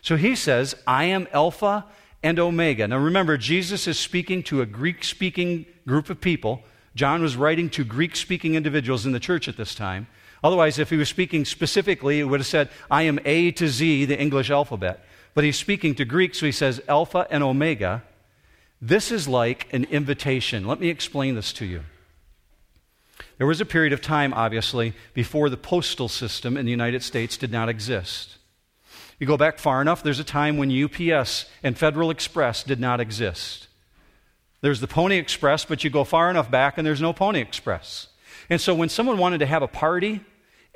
So, 0.00 0.16
he 0.16 0.34
says, 0.34 0.74
I 0.86 1.04
am 1.04 1.28
Alpha 1.32 1.84
and 2.22 2.38
Omega. 2.38 2.88
Now, 2.88 2.96
remember, 2.96 3.36
Jesus 3.36 3.86
is 3.86 3.98
speaking 3.98 4.42
to 4.44 4.62
a 4.62 4.66
Greek 4.66 5.04
speaking 5.04 5.66
group 5.86 6.08
of 6.08 6.22
people. 6.22 6.62
John 6.94 7.20
was 7.20 7.36
writing 7.36 7.68
to 7.70 7.84
Greek 7.84 8.16
speaking 8.16 8.54
individuals 8.54 9.04
in 9.04 9.12
the 9.12 9.20
church 9.20 9.48
at 9.48 9.58
this 9.58 9.74
time. 9.74 10.06
Otherwise, 10.42 10.78
if 10.78 10.88
he 10.88 10.96
was 10.96 11.10
speaking 11.10 11.44
specifically, 11.44 12.20
it 12.20 12.24
would 12.24 12.40
have 12.40 12.46
said, 12.46 12.70
I 12.90 13.02
am 13.02 13.18
A 13.26 13.50
to 13.52 13.68
Z, 13.68 14.06
the 14.06 14.18
English 14.18 14.50
alphabet. 14.50 15.04
But 15.34 15.44
he's 15.44 15.58
speaking 15.58 15.94
to 15.96 16.06
Greek, 16.06 16.34
so 16.34 16.46
he 16.46 16.52
says 16.52 16.80
Alpha 16.88 17.26
and 17.30 17.42
Omega. 17.42 18.02
This 18.86 19.10
is 19.10 19.26
like 19.26 19.66
an 19.72 19.82
invitation. 19.90 20.64
Let 20.64 20.78
me 20.78 20.90
explain 20.90 21.34
this 21.34 21.52
to 21.54 21.66
you. 21.66 21.82
There 23.36 23.46
was 23.48 23.60
a 23.60 23.64
period 23.64 23.92
of 23.92 24.00
time, 24.00 24.32
obviously, 24.32 24.94
before 25.12 25.50
the 25.50 25.56
postal 25.56 26.08
system 26.08 26.56
in 26.56 26.66
the 26.66 26.70
United 26.70 27.02
States 27.02 27.36
did 27.36 27.50
not 27.50 27.68
exist. 27.68 28.36
You 29.18 29.26
go 29.26 29.36
back 29.36 29.58
far 29.58 29.80
enough, 29.80 30.04
there's 30.04 30.20
a 30.20 30.24
time 30.24 30.56
when 30.56 30.70
UPS 30.70 31.46
and 31.64 31.76
Federal 31.76 32.10
Express 32.10 32.62
did 32.62 32.78
not 32.78 33.00
exist. 33.00 33.66
There's 34.60 34.80
the 34.80 34.86
Pony 34.86 35.16
Express, 35.16 35.64
but 35.64 35.82
you 35.82 35.90
go 35.90 36.04
far 36.04 36.30
enough 36.30 36.48
back 36.48 36.78
and 36.78 36.86
there's 36.86 37.00
no 37.00 37.12
Pony 37.12 37.40
Express. 37.40 38.06
And 38.48 38.60
so 38.60 38.72
when 38.72 38.88
someone 38.88 39.18
wanted 39.18 39.38
to 39.38 39.46
have 39.46 39.62
a 39.62 39.68
party 39.68 40.20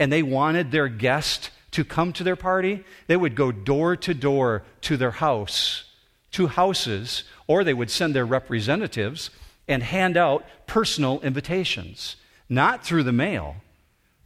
and 0.01 0.13
they 0.13 0.25
wanted 0.25 0.73
their 0.73 0.89
guest 0.89 1.51
to 1.71 1.85
come 1.85 2.13
to 2.15 2.25
their 2.25 2.35
party, 2.35 2.83
they 3.07 3.17
would 3.17 3.37
go 3.37 3.53
door 3.53 3.95
to 3.99 4.15
door 4.15 4.65
to 4.81 4.97
their 4.97 5.13
house 5.13 5.85
to 6.33 6.47
houses, 6.49 7.25
or 7.47 7.65
they 7.65 7.75
would 7.75 7.91
send 7.91 8.15
their 8.15 8.27
representatives 8.27 9.31
and 9.67 9.83
hand 9.83 10.17
out 10.17 10.45
personal 10.67 11.21
invitations, 11.21 12.17
not 12.49 12.85
through 12.85 13.03
the 13.03 13.13
mail, 13.13 13.57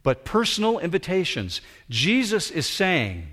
but 0.03 0.25
personal 0.25 0.79
invitations. 0.79 1.61
Jesus 1.89 2.51
is 2.51 2.67
saying, 2.67 3.27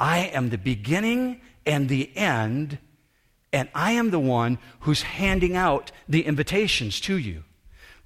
I 0.00 0.20
am 0.20 0.50
the 0.50 0.58
beginning 0.58 1.40
and 1.66 1.88
the 1.88 2.14
end, 2.16 2.78
and 3.52 3.68
I 3.74 3.92
am 3.92 4.10
the 4.10 4.20
one 4.20 4.58
who's 4.80 5.02
handing 5.02 5.56
out 5.56 5.92
the 6.08 6.24
invitations 6.24 7.00
to 7.02 7.16
you. 7.16 7.44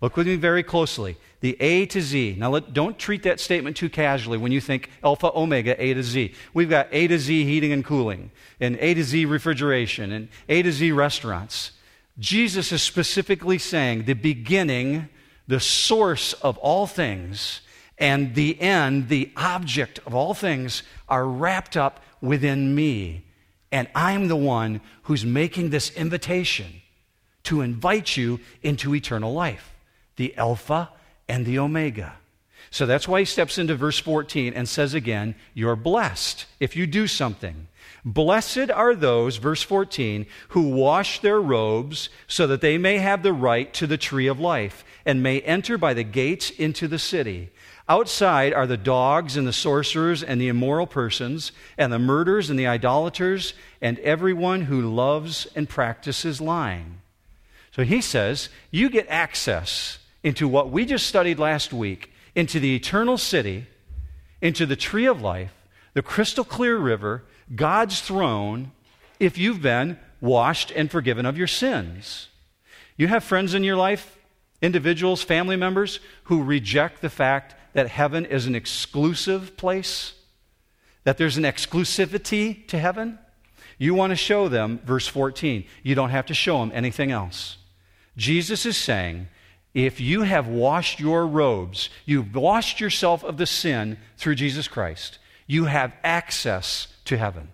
Look 0.01 0.17
with 0.17 0.27
me 0.27 0.37
very 0.37 0.65
closely. 0.65 1.17
The 1.43 1.57
A 1.61 1.87
to 1.87 2.01
Z. 2.01 2.37
Now, 2.39 2.51
let, 2.51 2.73
don't 2.73 2.97
treat 2.97 3.25
that 3.25 3.41
statement 3.41 3.77
too 3.77 3.91
casually 3.91 4.39
when 4.39 4.53
you 4.53 4.61
think 4.61 4.91
Alpha, 5.03 5.29
Omega, 5.35 5.75
A 5.83 5.93
to 5.93 6.03
Z. 6.03 6.33
We've 6.55 6.71
got 6.71 6.87
A 6.93 7.09
to 7.09 7.19
Z 7.19 7.45
heating 7.45 7.73
and 7.73 7.85
cooling, 7.85 8.31
and 8.61 8.79
A 8.81 8.95
to 8.95 9.03
Z 9.03 9.27
refrigeration, 9.27 10.13
and 10.13 10.29
A 10.49 10.63
to 10.63 10.71
Z 10.71 10.93
restaurants. 10.93 11.73
Jesus 12.21 12.71
is 12.71 12.81
specifically 12.81 13.59
saying 13.59 14.05
the 14.05 14.15
beginning, 14.15 15.09
the 15.49 15.59
source 15.59 16.33
of 16.35 16.59
all 16.59 16.87
things, 16.87 17.61
and 17.99 18.37
the 18.37 18.61
end, 18.61 19.09
the 19.09 19.33
object 19.37 19.99
of 20.07 20.15
all 20.15 20.35
things, 20.35 20.85
are 21.09 21.27
wrapped 21.27 21.77
up 21.77 22.05
within 22.21 22.73
me. 22.73 23.25
And 23.73 23.89
I'm 23.97 24.29
the 24.29 24.37
one 24.37 24.81
who's 25.05 25.25
making 25.25 25.71
this 25.71 25.91
invitation 25.91 26.83
to 27.45 27.63
invite 27.63 28.17
you 28.17 28.39
into 28.63 28.95
eternal 28.95 29.33
life, 29.33 29.75
the 30.15 30.37
Alpha 30.37 30.91
and 31.29 31.47
the 31.47 31.59
Omega. 31.59 32.15
So 32.71 32.87
that's 32.87 33.07
why 33.07 33.21
he 33.21 33.25
steps 33.27 33.59
into 33.59 33.75
verse 33.75 33.99
14 33.99 34.55
and 34.55 34.69
says 34.69 34.95
again, 34.95 35.35
You're 35.53 35.77
blessed 35.77 36.47
if 36.59 36.75
you 36.75 36.87
do 36.87 37.07
something. 37.07 37.69
Blessed 38.05 38.71
are 38.71 38.95
those, 38.95 39.37
verse 39.37 39.63
14, 39.63 40.27
who 40.49 40.71
wash 40.71 41.21
their 41.21 41.41
robes 41.41 42.09
so 42.27 42.47
that 42.47 42.61
they 42.61 42.79
may 42.79 42.99
have 42.99 43.23
the 43.23 43.33
right 43.33 43.73
to 43.75 43.87
the 43.87 43.99
tree 43.99 44.27
of 44.27 44.41
life 44.41 44.85
and 45.05 45.23
may 45.23 45.41
enter 45.41 45.79
by 45.79 45.95
the 45.95 46.03
gates 46.03 46.51
into 46.51 46.89
the 46.89 46.99
city. 46.99 47.51
Outside 47.89 48.53
are 48.53 48.67
the 48.67 48.77
dogs 48.77 49.37
and 49.37 49.47
the 49.47 49.53
sorcerers 49.53 50.23
and 50.23 50.41
the 50.41 50.49
immoral 50.49 50.87
persons 50.87 51.53
and 51.77 51.93
the 51.93 51.99
murderers 51.99 52.49
and 52.49 52.59
the 52.59 52.67
idolaters 52.67 53.55
and 53.81 53.99
everyone 54.01 54.63
who 54.63 54.81
loves 54.81 55.47
and 55.55 55.69
practices 55.69 56.41
lying. 56.41 57.01
So 57.73 57.85
he 57.85 58.01
says, 58.01 58.49
You 58.71 58.89
get 58.89 59.07
access 59.09 59.99
into 60.23 60.47
what 60.47 60.71
we 60.71 60.85
just 60.85 61.07
studied 61.07 61.39
last 61.39 61.73
week, 61.73 62.13
into 62.35 62.61
the 62.61 62.75
eternal 62.75 63.19
city, 63.19 63.67
into 64.41 64.67
the 64.67 64.77
tree 64.77 65.07
of 65.07 65.21
life, 65.21 65.53
the 65.95 66.03
crystal 66.03 66.45
clear 66.45 66.79
river, 66.79 67.25
God's 67.55 68.01
throne, 68.01 68.73
if 69.19 69.37
you've 69.37 69.63
been 69.63 69.99
washed 70.21 70.71
and 70.71 70.91
forgiven 70.91 71.27
of 71.27 71.37
your 71.37 71.47
sins. 71.47 72.29
You 72.97 73.09
have 73.09 73.25
friends 73.25 73.55
in 73.55 73.65
your 73.65 73.77
life, 73.77 74.19
individuals, 74.61 75.23
family 75.23 75.57
members, 75.57 76.01
who 76.25 76.43
reject 76.43 77.03
the 77.03 77.11
fact 77.11 77.55
that 77.73 77.89
heaven 77.89 78.25
is 78.25 78.47
an 78.47 78.55
exclusive 78.55 79.57
place, 79.57 80.15
that 81.05 81.19
there's 81.19 81.37
an 81.37 81.45
exclusivity 81.45 82.67
to 82.69 82.79
heaven. 82.79 83.19
You 83.79 83.95
want 83.95 84.11
to 84.11 84.17
show 84.17 84.49
them, 84.49 84.81
verse 84.85 85.09
14, 85.09 85.65
you 85.83 85.95
don't 85.95 86.11
have 86.11 86.27
to 86.27 86.35
show 86.35 86.61
them 86.61 86.71
anything 86.75 87.11
else. 87.11 87.57
Jesus 88.17 88.65
is 88.67 88.77
saying, 88.77 89.29
if 89.75 90.01
you 90.01 90.23
have 90.23 90.49
washed 90.49 91.01
your 91.01 91.27
robes, 91.27 91.89
you've 92.05 92.35
washed 92.35 92.81
yourself 92.81 93.25
of 93.25 93.39
the 93.39 93.47
sin 93.47 93.97
through 94.17 94.35
Jesus 94.35 94.69
Christ, 94.69 95.19
you 95.47 95.65
have 95.65 95.93
access 96.05 96.89
to 97.07 97.17
heaven. 97.17 97.49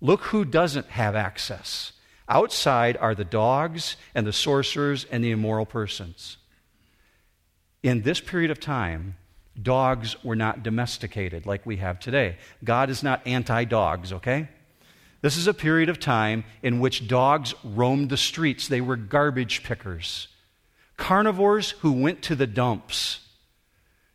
Look 0.00 0.22
who 0.24 0.44
doesn't 0.44 0.88
have 0.90 1.14
access. 1.14 1.92
Outside 2.28 2.96
are 2.96 3.14
the 3.14 3.24
dogs 3.24 3.96
and 4.14 4.26
the 4.26 4.32
sorcerers 4.32 5.06
and 5.10 5.22
the 5.22 5.30
immoral 5.30 5.66
persons. 5.66 6.36
In 7.82 8.02
this 8.02 8.20
period 8.20 8.50
of 8.50 8.58
time, 8.58 9.16
dogs 9.60 10.22
were 10.24 10.36
not 10.36 10.64
domesticated 10.64 11.46
like 11.46 11.64
we 11.64 11.76
have 11.76 12.00
today. 12.00 12.38
God 12.64 12.90
is 12.90 13.04
not 13.04 13.24
anti 13.24 13.64
dogs, 13.64 14.12
okay? 14.12 14.48
This 15.22 15.36
is 15.36 15.46
a 15.46 15.54
period 15.54 15.88
of 15.88 16.00
time 16.00 16.44
in 16.62 16.80
which 16.80 17.06
dogs 17.06 17.54
roamed 17.64 18.10
the 18.10 18.16
streets, 18.16 18.66
they 18.66 18.80
were 18.80 18.96
garbage 18.96 19.62
pickers 19.62 20.28
carnivores 20.96 21.70
who 21.80 21.92
went 21.92 22.22
to 22.22 22.34
the 22.34 22.46
dumps 22.46 23.20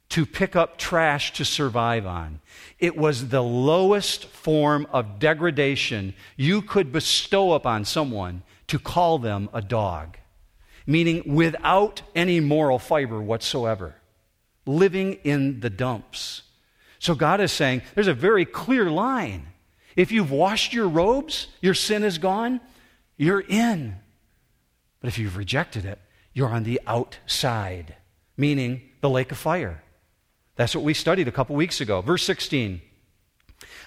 to 0.10 0.26
pick 0.26 0.58
up 0.58 0.78
trash 0.78 1.32
to 1.34 1.46
survive 1.46 2.06
on. 2.06 2.41
It 2.80 2.98
was 2.98 3.30
the 3.30 3.44
lowest 3.44 4.26
form 4.26 4.86
of 4.91 5.20
degradation 5.20 6.13
you 6.36 6.62
could 6.62 6.91
bestow 6.91 7.54
upon 7.54 7.86
someone 7.86 8.44
to 8.67 8.78
call 8.78 9.20
them 9.20 9.50
a 9.54 9.62
dog, 9.62 10.17
meaning 10.86 11.24
without 11.34 12.02
any 12.13 12.41
moral 12.41 12.78
fiber 12.78 13.22
whatsoever, 13.22 13.96
living 14.65 15.13
in 15.24 15.62
the 15.62 15.70
dumps. 15.70 16.41
So 17.00 17.15
God 17.15 17.39
is 17.39 17.52
saying 17.52 17.82
there's 17.96 18.08
a 18.08 18.13
very 18.13 18.46
clear 18.46 18.91
line. 18.91 19.48
If 19.96 20.12
you've 20.12 20.32
washed 20.32 20.74
your 20.74 20.89
robes, 20.89 21.48
your 21.62 21.74
sin 21.74 22.04
is 22.04 22.17
gone, 22.17 22.60
you're 23.17 23.39
in. 23.39 23.96
But 25.00 25.08
if 25.08 25.17
you've 25.17 25.38
rejected 25.38 25.86
it, 25.86 26.00
you're 26.34 26.50
on 26.50 26.63
the 26.63 26.82
outside, 26.88 27.96
meaning 28.38 28.82
the 29.02 29.10
lake 29.10 29.32
of 29.32 29.38
fire. 29.38 29.84
That's 30.56 30.76
what 30.76 30.84
we 30.84 30.94
studied 30.94 31.28
a 31.28 31.32
couple 31.32 31.56
weeks 31.56 31.82
ago. 31.82 32.02
Verse 32.02 32.24
16 32.24 32.82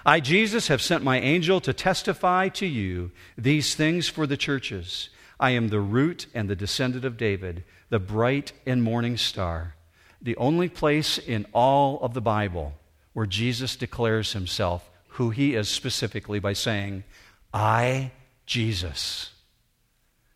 I, 0.07 0.21
Jesus, 0.21 0.69
have 0.69 0.83
sent 0.83 1.03
my 1.03 1.19
angel 1.19 1.61
to 1.63 1.73
testify 1.73 2.49
to 2.51 2.67
you 2.67 3.11
these 3.39 3.75
things 3.75 4.09
for 4.09 4.27
the 4.27 4.37
churches. 4.37 5.09
I 5.41 5.51
am 5.51 5.69
the 5.69 5.81
root 5.81 6.27
and 6.35 6.49
the 6.49 6.57
descendant 6.57 7.05
of 7.05 7.17
David, 7.17 7.65
the 7.89 7.99
bright 7.99 8.53
and 8.67 8.83
morning 8.83 9.17
star. 9.17 9.75
The 10.21 10.37
only 10.37 10.69
place 10.69 11.19
in 11.19 11.47
all 11.53 12.01
of 12.01 12.15
the 12.15 12.21
Bible 12.21 12.75
where 13.15 13.27
Jesus 13.27 13.77
declares 13.77 14.33
himself 14.33 14.91
who 15.09 15.31
he 15.31 15.55
is 15.55 15.69
specifically 15.69 16.39
by 16.39 16.53
saying, 16.53 17.05
I, 17.53 18.11
Jesus, 18.47 19.31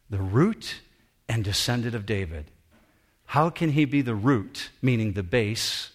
the 0.08 0.18
root 0.18 0.80
and 1.28 1.44
descendant 1.44 1.94
of 1.94 2.06
David. 2.06 2.50
How 3.26 3.50
can 3.50 3.70
he 3.72 3.84
be 3.84 4.00
the 4.00 4.14
root, 4.14 4.70
meaning 4.80 5.12
the 5.12 5.22
base, 5.22 5.90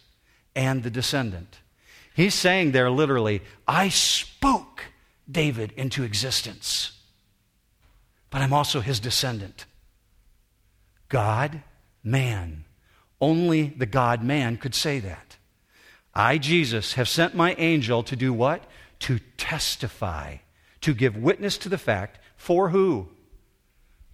and 0.55 0.83
the 0.83 0.91
descendant? 0.91 1.59
He's 2.15 2.35
saying 2.35 2.71
there 2.71 2.91
literally, 2.91 3.41
I 3.67 3.89
spoke 3.89 4.85
David 5.29 5.71
into 5.71 6.03
existence, 6.03 6.91
but 8.29 8.41
I'm 8.41 8.53
also 8.53 8.81
his 8.81 8.99
descendant. 8.99 9.65
God, 11.09 11.63
man. 12.03 12.65
Only 13.19 13.69
the 13.69 13.85
God 13.85 14.23
man 14.23 14.57
could 14.57 14.75
say 14.75 14.99
that. 14.99 15.37
I, 16.13 16.37
Jesus, 16.37 16.93
have 16.93 17.07
sent 17.07 17.35
my 17.35 17.55
angel 17.55 18.03
to 18.03 18.15
do 18.15 18.33
what? 18.33 18.63
To 18.99 19.19
testify, 19.37 20.37
to 20.81 20.93
give 20.93 21.17
witness 21.17 21.57
to 21.59 21.69
the 21.69 21.77
fact 21.77 22.19
for 22.35 22.69
who? 22.69 23.09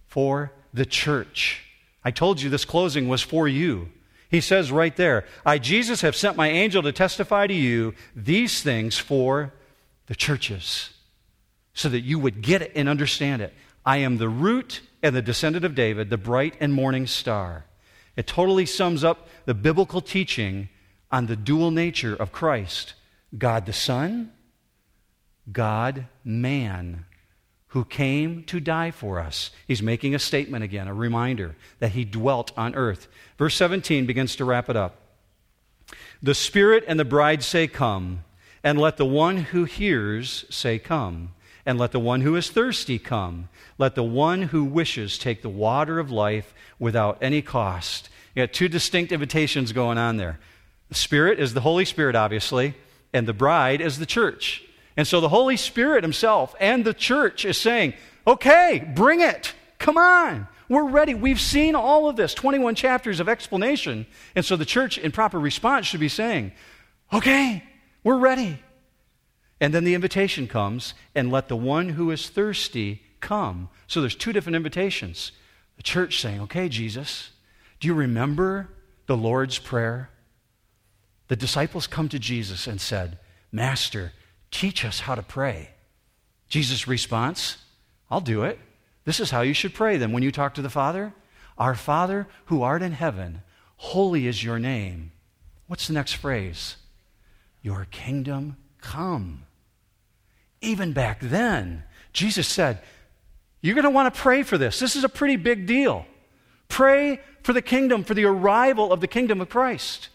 For 0.06 0.52
the 0.72 0.86
church. 0.86 1.64
I 2.04 2.10
told 2.10 2.40
you 2.40 2.48
this 2.48 2.64
closing 2.64 3.08
was 3.08 3.22
for 3.22 3.46
you. 3.48 3.90
He 4.30 4.40
says 4.40 4.70
right 4.70 4.94
there, 4.96 5.24
I, 5.44 5.58
Jesus, 5.58 6.02
have 6.02 6.14
sent 6.14 6.36
my 6.36 6.48
angel 6.48 6.82
to 6.82 6.92
testify 6.92 7.46
to 7.46 7.54
you 7.54 7.94
these 8.14 8.62
things 8.62 8.96
for 8.96 9.52
the 10.06 10.14
churches, 10.14 10.90
so 11.74 11.88
that 11.88 12.00
you 12.00 12.18
would 12.18 12.42
get 12.42 12.62
it 12.62 12.72
and 12.74 12.88
understand 12.88 13.42
it. 13.42 13.52
I 13.84 13.98
am 13.98 14.18
the 14.18 14.28
root 14.28 14.82
and 15.02 15.14
the 15.14 15.22
descendant 15.22 15.64
of 15.64 15.74
David, 15.74 16.10
the 16.10 16.18
bright 16.18 16.54
and 16.60 16.72
morning 16.72 17.06
star. 17.06 17.64
It 18.16 18.26
totally 18.26 18.66
sums 18.66 19.02
up 19.02 19.28
the 19.46 19.54
biblical 19.54 20.00
teaching 20.00 20.68
on 21.10 21.26
the 21.26 21.36
dual 21.36 21.70
nature 21.70 22.14
of 22.14 22.32
Christ 22.32 22.94
God 23.36 23.66
the 23.66 23.72
Son, 23.72 24.32
God 25.50 26.06
man 26.24 27.06
who 27.70 27.84
came 27.84 28.42
to 28.44 28.60
die 28.60 28.90
for 28.90 29.20
us. 29.20 29.50
He's 29.66 29.82
making 29.82 30.14
a 30.14 30.18
statement 30.18 30.64
again, 30.64 30.88
a 30.88 30.94
reminder 30.94 31.56
that 31.78 31.92
he 31.92 32.04
dwelt 32.04 32.52
on 32.56 32.74
earth. 32.74 33.08
Verse 33.38 33.54
17 33.54 34.06
begins 34.06 34.36
to 34.36 34.44
wrap 34.44 34.68
it 34.68 34.76
up. 34.76 34.96
The 36.22 36.34
Spirit 36.34 36.84
and 36.86 36.98
the 36.98 37.04
bride 37.04 37.42
say, 37.42 37.66
Come, 37.66 38.24
and 38.62 38.78
let 38.78 38.96
the 38.96 39.06
one 39.06 39.38
who 39.38 39.64
hears 39.64 40.44
say, 40.50 40.78
Come, 40.78 41.32
and 41.64 41.78
let 41.78 41.92
the 41.92 42.00
one 42.00 42.22
who 42.22 42.34
is 42.36 42.50
thirsty 42.50 42.98
come. 42.98 43.48
Let 43.78 43.94
the 43.94 44.02
one 44.02 44.42
who 44.42 44.64
wishes 44.64 45.18
take 45.18 45.42
the 45.42 45.48
water 45.48 45.98
of 45.98 46.10
life 46.10 46.52
without 46.78 47.18
any 47.20 47.42
cost. 47.42 48.08
You 48.34 48.42
got 48.42 48.52
two 48.52 48.68
distinct 48.68 49.12
invitations 49.12 49.72
going 49.72 49.96
on 49.98 50.16
there. 50.16 50.40
The 50.88 50.94
Spirit 50.96 51.38
is 51.38 51.54
the 51.54 51.60
Holy 51.60 51.84
Spirit, 51.84 52.16
obviously, 52.16 52.74
and 53.12 53.28
the 53.28 53.32
bride 53.32 53.80
is 53.80 53.98
the 53.98 54.06
church. 54.06 54.64
And 54.96 55.06
so 55.06 55.20
the 55.20 55.28
Holy 55.28 55.56
Spirit 55.56 56.04
Himself 56.04 56.54
and 56.60 56.84
the 56.84 56.94
church 56.94 57.44
is 57.44 57.58
saying, 57.58 57.94
okay, 58.26 58.86
bring 58.94 59.20
it. 59.20 59.54
Come 59.78 59.96
on. 59.96 60.48
We're 60.68 60.88
ready. 60.88 61.14
We've 61.14 61.40
seen 61.40 61.74
all 61.74 62.08
of 62.08 62.16
this 62.16 62.34
21 62.34 62.74
chapters 62.74 63.18
of 63.18 63.28
explanation. 63.28 64.06
And 64.36 64.44
so 64.44 64.56
the 64.56 64.64
church, 64.64 64.98
in 64.98 65.10
proper 65.10 65.38
response, 65.40 65.86
should 65.86 66.00
be 66.00 66.08
saying, 66.08 66.52
okay, 67.12 67.64
we're 68.04 68.18
ready. 68.18 68.58
And 69.60 69.74
then 69.74 69.84
the 69.84 69.94
invitation 69.94 70.46
comes, 70.48 70.94
and 71.14 71.30
let 71.30 71.48
the 71.48 71.56
one 71.56 71.90
who 71.90 72.10
is 72.10 72.28
thirsty 72.28 73.02
come. 73.20 73.68
So 73.86 74.00
there's 74.00 74.14
two 74.14 74.32
different 74.32 74.56
invitations. 74.56 75.32
The 75.76 75.82
church 75.82 76.20
saying, 76.20 76.40
Okay, 76.40 76.68
Jesus, 76.68 77.30
do 77.78 77.88
you 77.88 77.94
remember 77.94 78.68
the 79.06 79.16
Lord's 79.16 79.58
Prayer? 79.58 80.10
The 81.28 81.36
disciples 81.36 81.86
come 81.86 82.08
to 82.08 82.18
Jesus 82.18 82.66
and 82.66 82.80
said, 82.80 83.18
Master, 83.52 84.12
teach 84.50 84.84
us 84.84 85.00
how 85.00 85.14
to 85.14 85.22
pray. 85.22 85.70
Jesus' 86.48 86.88
response, 86.88 87.58
I'll 88.10 88.20
do 88.20 88.42
it. 88.42 88.58
This 89.04 89.20
is 89.20 89.30
how 89.30 89.40
you 89.40 89.54
should 89.54 89.74
pray 89.74 89.96
then 89.96 90.12
when 90.12 90.22
you 90.22 90.32
talk 90.32 90.54
to 90.54 90.62
the 90.62 90.70
Father. 90.70 91.12
Our 91.56 91.74
Father 91.74 92.26
who 92.46 92.62
art 92.62 92.82
in 92.82 92.92
heaven, 92.92 93.42
holy 93.76 94.26
is 94.26 94.42
your 94.42 94.58
name. 94.58 95.12
What's 95.66 95.86
the 95.86 95.94
next 95.94 96.14
phrase? 96.14 96.76
Your 97.62 97.86
kingdom 97.90 98.56
come. 98.80 99.44
Even 100.60 100.92
back 100.92 101.20
then, 101.20 101.84
Jesus 102.12 102.48
said, 102.48 102.80
You're 103.60 103.74
going 103.74 103.84
to 103.84 103.90
want 103.90 104.12
to 104.12 104.20
pray 104.20 104.42
for 104.42 104.58
this. 104.58 104.78
This 104.78 104.96
is 104.96 105.04
a 105.04 105.08
pretty 105.08 105.36
big 105.36 105.66
deal. 105.66 106.06
Pray 106.68 107.20
for 107.42 107.52
the 107.52 107.62
kingdom, 107.62 108.04
for 108.04 108.14
the 108.14 108.24
arrival 108.24 108.92
of 108.92 109.00
the 109.00 109.06
kingdom 109.06 109.40
of 109.40 109.48
Christ. 109.48 110.08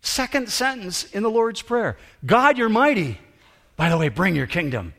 Second 0.00 0.48
sentence 0.48 1.04
in 1.04 1.22
the 1.22 1.30
Lord's 1.30 1.62
Prayer 1.62 1.96
God, 2.24 2.58
you're 2.58 2.68
mighty. 2.68 3.18
By 3.82 3.88
the 3.88 3.98
way, 3.98 4.10
bring 4.10 4.36
your 4.36 4.46
kingdom. 4.46 4.94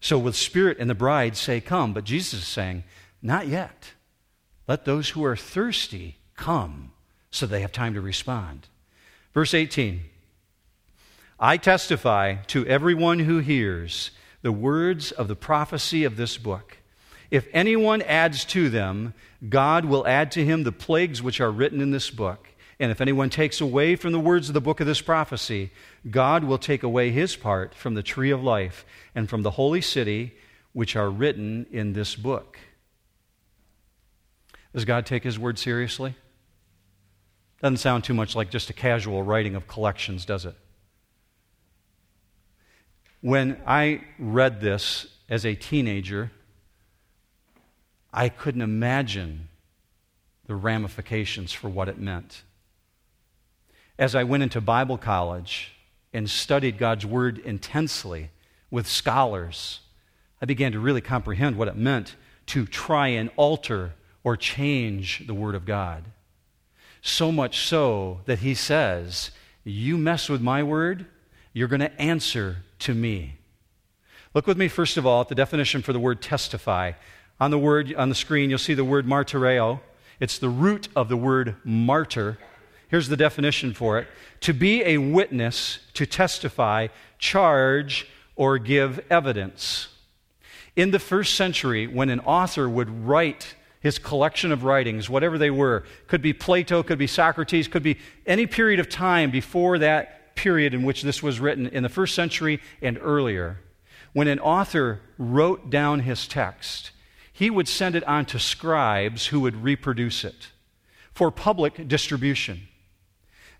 So, 0.00 0.18
with 0.18 0.34
Spirit 0.34 0.78
and 0.78 0.88
the 0.88 0.94
bride 0.94 1.36
say, 1.36 1.60
Come. 1.60 1.92
But 1.92 2.04
Jesus 2.04 2.40
is 2.40 2.48
saying, 2.48 2.84
Not 3.20 3.48
yet. 3.48 3.92
Let 4.66 4.86
those 4.86 5.10
who 5.10 5.22
are 5.26 5.36
thirsty 5.36 6.16
come 6.36 6.92
so 7.30 7.44
they 7.44 7.60
have 7.60 7.72
time 7.72 7.92
to 7.92 8.00
respond. 8.00 8.68
Verse 9.34 9.52
18 9.52 10.00
I 11.38 11.58
testify 11.58 12.36
to 12.46 12.66
everyone 12.66 13.18
who 13.18 13.40
hears 13.40 14.10
the 14.40 14.52
words 14.52 15.12
of 15.12 15.28
the 15.28 15.36
prophecy 15.36 16.04
of 16.04 16.16
this 16.16 16.38
book. 16.38 16.78
If 17.30 17.46
anyone 17.52 18.00
adds 18.00 18.46
to 18.46 18.70
them, 18.70 19.12
God 19.46 19.84
will 19.84 20.06
add 20.06 20.32
to 20.32 20.42
him 20.42 20.62
the 20.62 20.72
plagues 20.72 21.22
which 21.22 21.42
are 21.42 21.52
written 21.52 21.82
in 21.82 21.90
this 21.90 22.08
book. 22.08 22.48
And 22.78 22.90
if 22.90 23.00
anyone 23.00 23.30
takes 23.30 23.60
away 23.60 23.96
from 23.96 24.12
the 24.12 24.20
words 24.20 24.48
of 24.48 24.54
the 24.54 24.60
book 24.60 24.80
of 24.80 24.86
this 24.86 25.00
prophecy, 25.00 25.70
God 26.10 26.44
will 26.44 26.58
take 26.58 26.82
away 26.82 27.10
his 27.10 27.34
part 27.34 27.74
from 27.74 27.94
the 27.94 28.02
tree 28.02 28.30
of 28.30 28.42
life 28.42 28.84
and 29.14 29.28
from 29.28 29.42
the 29.42 29.52
holy 29.52 29.80
city 29.80 30.34
which 30.72 30.94
are 30.94 31.08
written 31.08 31.66
in 31.70 31.94
this 31.94 32.14
book. 32.14 32.58
Does 34.74 34.84
God 34.84 35.06
take 35.06 35.24
his 35.24 35.38
word 35.38 35.58
seriously? 35.58 36.14
Doesn't 37.62 37.78
sound 37.78 38.04
too 38.04 38.12
much 38.12 38.36
like 38.36 38.50
just 38.50 38.68
a 38.68 38.74
casual 38.74 39.22
writing 39.22 39.54
of 39.54 39.66
collections, 39.66 40.26
does 40.26 40.44
it? 40.44 40.54
When 43.22 43.58
I 43.66 44.02
read 44.18 44.60
this 44.60 45.06
as 45.30 45.46
a 45.46 45.54
teenager, 45.54 46.30
I 48.12 48.28
couldn't 48.28 48.60
imagine 48.60 49.48
the 50.44 50.54
ramifications 50.54 51.52
for 51.52 51.70
what 51.70 51.88
it 51.88 51.98
meant. 51.98 52.42
As 53.98 54.14
I 54.14 54.24
went 54.24 54.42
into 54.42 54.60
Bible 54.60 54.98
college 54.98 55.72
and 56.12 56.28
studied 56.28 56.78
God's 56.78 57.06
Word 57.06 57.38
intensely 57.38 58.30
with 58.70 58.86
scholars, 58.86 59.80
I 60.40 60.46
began 60.46 60.72
to 60.72 60.78
really 60.78 61.00
comprehend 61.00 61.56
what 61.56 61.68
it 61.68 61.76
meant 61.76 62.14
to 62.46 62.66
try 62.66 63.08
and 63.08 63.30
alter 63.36 63.94
or 64.22 64.36
change 64.36 65.26
the 65.26 65.34
Word 65.34 65.54
of 65.54 65.64
God. 65.64 66.04
So 67.00 67.32
much 67.32 67.66
so 67.66 68.20
that 68.26 68.40
he 68.40 68.54
says, 68.54 69.30
You 69.64 69.96
mess 69.96 70.28
with 70.28 70.42
my 70.42 70.62
Word, 70.62 71.06
you're 71.52 71.68
going 71.68 71.80
to 71.80 72.00
answer 72.00 72.58
to 72.80 72.94
me. 72.94 73.36
Look 74.34 74.46
with 74.46 74.58
me, 74.58 74.68
first 74.68 74.98
of 74.98 75.06
all, 75.06 75.22
at 75.22 75.28
the 75.28 75.34
definition 75.34 75.80
for 75.80 75.94
the 75.94 75.98
word 75.98 76.20
testify. 76.20 76.92
On 77.40 77.50
the 77.50 77.58
word 77.58 77.94
on 77.94 78.10
the 78.10 78.14
screen, 78.14 78.50
you'll 78.50 78.58
see 78.58 78.74
the 78.74 78.84
word 78.84 79.06
martyreo. 79.06 79.80
It's 80.20 80.38
the 80.38 80.50
root 80.50 80.88
of 80.94 81.08
the 81.08 81.16
word 81.16 81.56
martyr. 81.64 82.36
Here's 82.88 83.08
the 83.08 83.16
definition 83.16 83.74
for 83.74 83.98
it 83.98 84.08
to 84.40 84.52
be 84.52 84.82
a 84.84 84.98
witness, 84.98 85.80
to 85.94 86.06
testify, 86.06 86.88
charge, 87.18 88.06
or 88.36 88.58
give 88.58 89.04
evidence. 89.10 89.88
In 90.76 90.90
the 90.90 90.98
first 90.98 91.34
century, 91.34 91.86
when 91.86 92.10
an 92.10 92.20
author 92.20 92.68
would 92.68 93.06
write 93.06 93.54
his 93.80 93.98
collection 93.98 94.52
of 94.52 94.64
writings, 94.64 95.08
whatever 95.08 95.38
they 95.38 95.50
were, 95.50 95.84
could 96.06 96.20
be 96.20 96.32
Plato, 96.32 96.82
could 96.82 96.98
be 96.98 97.06
Socrates, 97.06 97.66
could 97.66 97.82
be 97.82 97.98
any 98.26 98.46
period 98.46 98.78
of 98.78 98.88
time 98.88 99.30
before 99.30 99.78
that 99.78 100.34
period 100.34 100.74
in 100.74 100.82
which 100.82 101.02
this 101.02 101.22
was 101.22 101.40
written, 101.40 101.66
in 101.66 101.82
the 101.82 101.88
first 101.88 102.14
century 102.14 102.60
and 102.82 102.98
earlier, 103.00 103.58
when 104.12 104.28
an 104.28 104.38
author 104.38 105.00
wrote 105.18 105.70
down 105.70 106.00
his 106.00 106.26
text, 106.28 106.90
he 107.32 107.50
would 107.50 107.68
send 107.68 107.94
it 107.94 108.04
on 108.04 108.24
to 108.26 108.38
scribes 108.38 109.26
who 109.28 109.40
would 109.40 109.62
reproduce 109.62 110.24
it 110.24 110.48
for 111.12 111.30
public 111.30 111.88
distribution. 111.88 112.68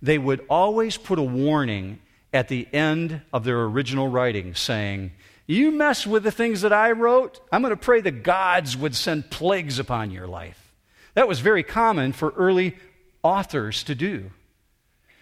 They 0.03 0.19
would 0.19 0.45
always 0.49 0.97
put 0.97 1.19
a 1.19 1.23
warning 1.23 2.01
at 2.33 2.49
the 2.49 2.69
end 2.73 3.23
of 3.33 3.45
their 3.45 3.65
original 3.65 4.09
writing 4.09 4.55
saying, 4.55 5.13
You 5.47 5.71
mess 5.71 6.07
with 6.07 6.23
the 6.23 6.31
things 6.31 6.61
that 6.63 6.73
I 6.73 6.93
wrote, 6.93 7.41
I'm 7.51 7.63
going 7.63 7.71
to 7.71 7.77
pray 7.77 8.01
the 8.01 8.11
gods 8.11 8.77
would 8.77 8.95
send 8.95 9.31
plagues 9.31 9.79
upon 9.79 10.11
your 10.11 10.27
life. 10.27 10.73
That 11.15 11.29
was 11.29 11.41
very 11.41 11.63
common 11.63 12.13
for 12.13 12.31
early 12.37 12.77
authors 13.23 13.83
to 13.85 13.95
do. 13.95 14.31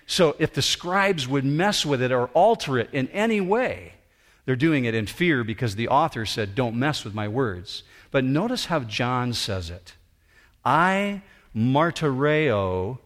So 0.06 0.36
if 0.38 0.52
the 0.52 0.62
scribes 0.62 1.26
would 1.26 1.44
mess 1.44 1.86
with 1.86 2.02
it 2.02 2.12
or 2.12 2.26
alter 2.28 2.78
it 2.78 2.90
in 2.92 3.08
any 3.08 3.40
way, 3.40 3.94
they're 4.44 4.56
doing 4.56 4.84
it 4.84 4.94
in 4.94 5.06
fear 5.06 5.44
because 5.44 5.76
the 5.76 5.88
author 5.88 6.26
said, 6.26 6.54
Don't 6.54 6.76
mess 6.76 7.04
with 7.04 7.14
my 7.14 7.28
words. 7.28 7.82
But 8.10 8.24
notice 8.24 8.66
how 8.66 8.80
John 8.80 9.32
says 9.32 9.70
it 9.70 9.94
I 10.64 11.22
martyreo 11.54 12.98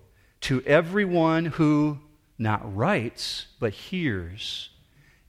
to 0.42 0.62
everyone 0.62 1.46
who 1.46 1.98
not 2.38 2.77
writes, 2.77 3.46
but 3.59 3.72
hears. 3.72 4.70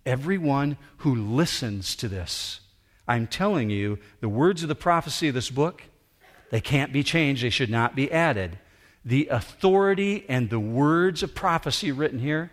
Everyone 0.06 0.78
who 0.98 1.16
listens 1.16 1.96
to 1.98 2.08
this. 2.08 2.62
I'm 3.08 3.26
telling 3.26 3.70
you, 3.70 3.98
the 4.22 4.30
words 4.30 4.62
of 4.62 4.70
the 4.70 4.76
prophecy 4.76 5.28
of 5.28 5.34
this 5.34 5.50
book, 5.50 5.84
they 6.52 6.62
can't 6.62 6.94
be 6.94 7.04
changed. 7.04 7.44
They 7.44 7.50
should 7.50 7.70
not 7.70 7.96
be 7.96 8.12
added. 8.12 8.60
The 9.04 9.28
authority 9.28 10.26
and 10.30 10.50
the 10.50 10.60
words 10.60 11.24
of 11.24 11.34
prophecy 11.34 11.92
written 11.92 12.20
here 12.20 12.52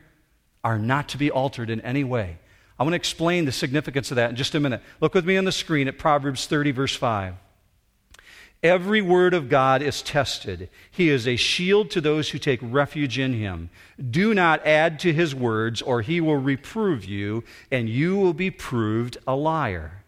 are 0.64 0.78
not 0.78 1.10
to 1.10 1.18
be 1.18 1.30
altered 1.30 1.70
in 1.70 1.80
any 1.82 2.04
way. 2.04 2.38
I 2.78 2.82
want 2.82 2.92
to 2.92 2.96
explain 2.96 3.44
the 3.44 3.52
significance 3.52 4.10
of 4.10 4.16
that 4.16 4.30
in 4.30 4.36
just 4.36 4.54
a 4.54 4.60
minute. 4.60 4.82
Look 5.00 5.14
with 5.14 5.24
me 5.24 5.36
on 5.36 5.44
the 5.44 5.52
screen 5.52 5.88
at 5.88 5.98
Proverbs 5.98 6.46
30, 6.46 6.72
verse 6.72 6.94
5. 6.94 7.34
Every 8.66 9.00
word 9.00 9.32
of 9.32 9.48
God 9.48 9.80
is 9.80 10.02
tested. 10.02 10.68
He 10.90 11.08
is 11.08 11.28
a 11.28 11.36
shield 11.36 11.88
to 11.92 12.00
those 12.00 12.30
who 12.30 12.38
take 12.38 12.58
refuge 12.60 13.16
in 13.16 13.32
him. 13.32 13.70
Do 14.10 14.34
not 14.34 14.66
add 14.66 14.98
to 15.00 15.12
his 15.12 15.36
words, 15.36 15.80
or 15.80 16.02
he 16.02 16.20
will 16.20 16.38
reprove 16.38 17.04
you, 17.04 17.44
and 17.70 17.88
you 17.88 18.16
will 18.16 18.32
be 18.32 18.50
proved 18.50 19.18
a 19.24 19.36
liar. 19.36 20.02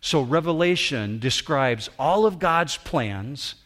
So, 0.00 0.22
Revelation 0.22 1.18
describes 1.18 1.90
all 1.98 2.24
of 2.24 2.38
God's 2.38 2.76
plans, 2.76 3.56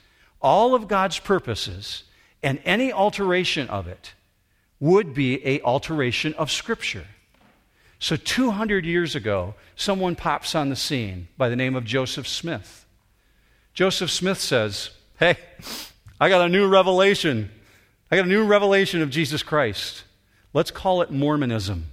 all 0.41 0.75
of 0.75 0.89
God's 0.89 1.19
purposes, 1.19 2.05
and 2.43 2.59
any 2.65 2.91
alteration 2.91 3.69
of 3.69 3.87
it 3.87 4.15
would 4.81 5.13
be 5.13 5.47
a 5.47 5.61
alteration 5.61 6.33
of 6.35 6.51
Scripture. 6.51 7.07
So, 7.99 8.17
200 8.17 8.87
years 8.87 9.15
ago, 9.15 9.57
someone 9.77 10.17
pops 10.17 10.55
on 10.55 10.71
the 10.71 10.77
scene 10.77 11.29
by 11.37 11.51
the 11.51 11.57
name 11.57 11.77
of 11.77 11.85
Joseph 11.85 12.27
Smith. 12.27 12.87
Joseph 13.79 14.11
Smith 14.11 14.41
says, 14.41 14.91
Hey, 15.21 15.37
I 16.21 16.29
got 16.29 16.45
a 16.45 16.49
new 16.49 16.67
revelation. 16.67 17.49
I 18.11 18.17
got 18.17 18.25
a 18.25 18.29
new 18.29 18.45
revelation 18.45 19.03
of 19.03 19.09
Jesus 19.09 19.45
Christ. 19.45 20.03
Let's 20.53 20.73
call 20.73 21.01
it 21.01 21.13
Mormonism. 21.13 21.87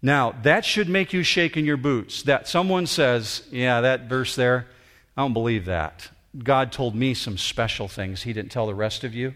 Now, 0.00 0.34
that 0.42 0.64
should 0.64 0.88
make 0.88 1.12
you 1.12 1.22
shake 1.24 1.58
in 1.58 1.66
your 1.66 1.76
boots. 1.76 2.22
That 2.22 2.48
someone 2.48 2.86
says, 2.86 3.46
Yeah, 3.50 3.82
that 3.82 4.08
verse 4.08 4.34
there, 4.34 4.66
I 5.14 5.20
don't 5.20 5.34
believe 5.34 5.66
that. 5.66 6.08
God 6.42 6.72
told 6.72 6.94
me 6.94 7.12
some 7.12 7.36
special 7.36 7.86
things 7.86 8.22
He 8.22 8.32
didn't 8.32 8.50
tell 8.50 8.66
the 8.66 8.74
rest 8.74 9.04
of 9.04 9.14
you. 9.14 9.34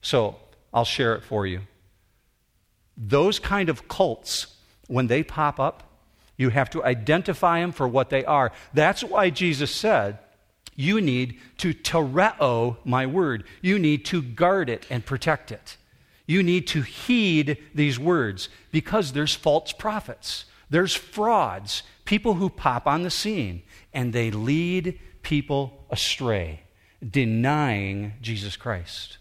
So 0.00 0.36
I'll 0.72 0.86
share 0.86 1.14
it 1.16 1.22
for 1.22 1.46
you. 1.46 1.60
Those 2.96 3.38
kind 3.38 3.68
of 3.68 3.88
cults, 3.88 4.46
when 4.86 5.06
they 5.06 5.22
pop 5.22 5.60
up, 5.60 5.82
you 6.38 6.48
have 6.48 6.70
to 6.70 6.82
identify 6.82 7.60
them 7.60 7.72
for 7.72 7.86
what 7.86 8.08
they 8.08 8.24
are. 8.24 8.52
That's 8.72 9.04
why 9.04 9.28
Jesus 9.28 9.70
said, 9.70 10.18
You 10.76 11.00
need 11.00 11.38
to 11.58 11.74
tereo 11.74 12.76
my 12.84 13.06
word. 13.06 13.44
You 13.60 13.78
need 13.78 14.04
to 14.06 14.22
guard 14.22 14.70
it 14.70 14.86
and 14.88 15.04
protect 15.04 15.52
it. 15.52 15.76
You 16.26 16.42
need 16.42 16.66
to 16.68 16.82
heed 16.82 17.58
these 17.74 17.98
words 17.98 18.48
because 18.70 19.12
there's 19.12 19.34
false 19.34 19.72
prophets, 19.72 20.44
there's 20.70 20.94
frauds, 20.94 21.82
people 22.04 22.34
who 22.34 22.48
pop 22.48 22.86
on 22.86 23.02
the 23.02 23.10
scene, 23.10 23.62
and 23.92 24.12
they 24.12 24.30
lead 24.30 24.98
people 25.22 25.84
astray, 25.90 26.62
denying 27.06 28.12
Jesus 28.22 28.56
Christ. 28.56 29.18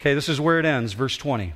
Okay, 0.00 0.14
this 0.14 0.28
is 0.28 0.40
where 0.40 0.60
it 0.60 0.64
ends, 0.64 0.92
verse 0.92 1.16
20. 1.16 1.54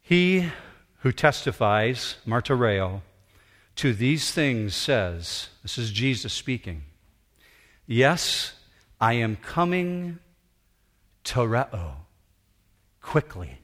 He 0.00 0.50
who 1.00 1.12
testifies, 1.12 2.16
martyreo, 2.26 3.02
to 3.78 3.92
these 3.92 4.32
things 4.32 4.74
says, 4.74 5.50
This 5.62 5.78
is 5.78 5.92
Jesus 5.92 6.32
speaking, 6.32 6.82
Yes, 7.86 8.54
I 9.00 9.14
am 9.14 9.36
coming 9.36 10.18
tereo, 11.24 11.92
quickly. 13.00 13.58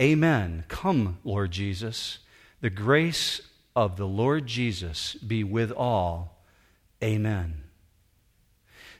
Amen. 0.00 0.64
Come, 0.68 1.18
Lord 1.24 1.50
Jesus. 1.50 2.20
The 2.60 2.70
grace 2.70 3.40
of 3.74 3.96
the 3.96 4.06
Lord 4.06 4.46
Jesus 4.46 5.14
be 5.14 5.42
with 5.42 5.72
all. 5.72 6.44
Amen. 7.02 7.64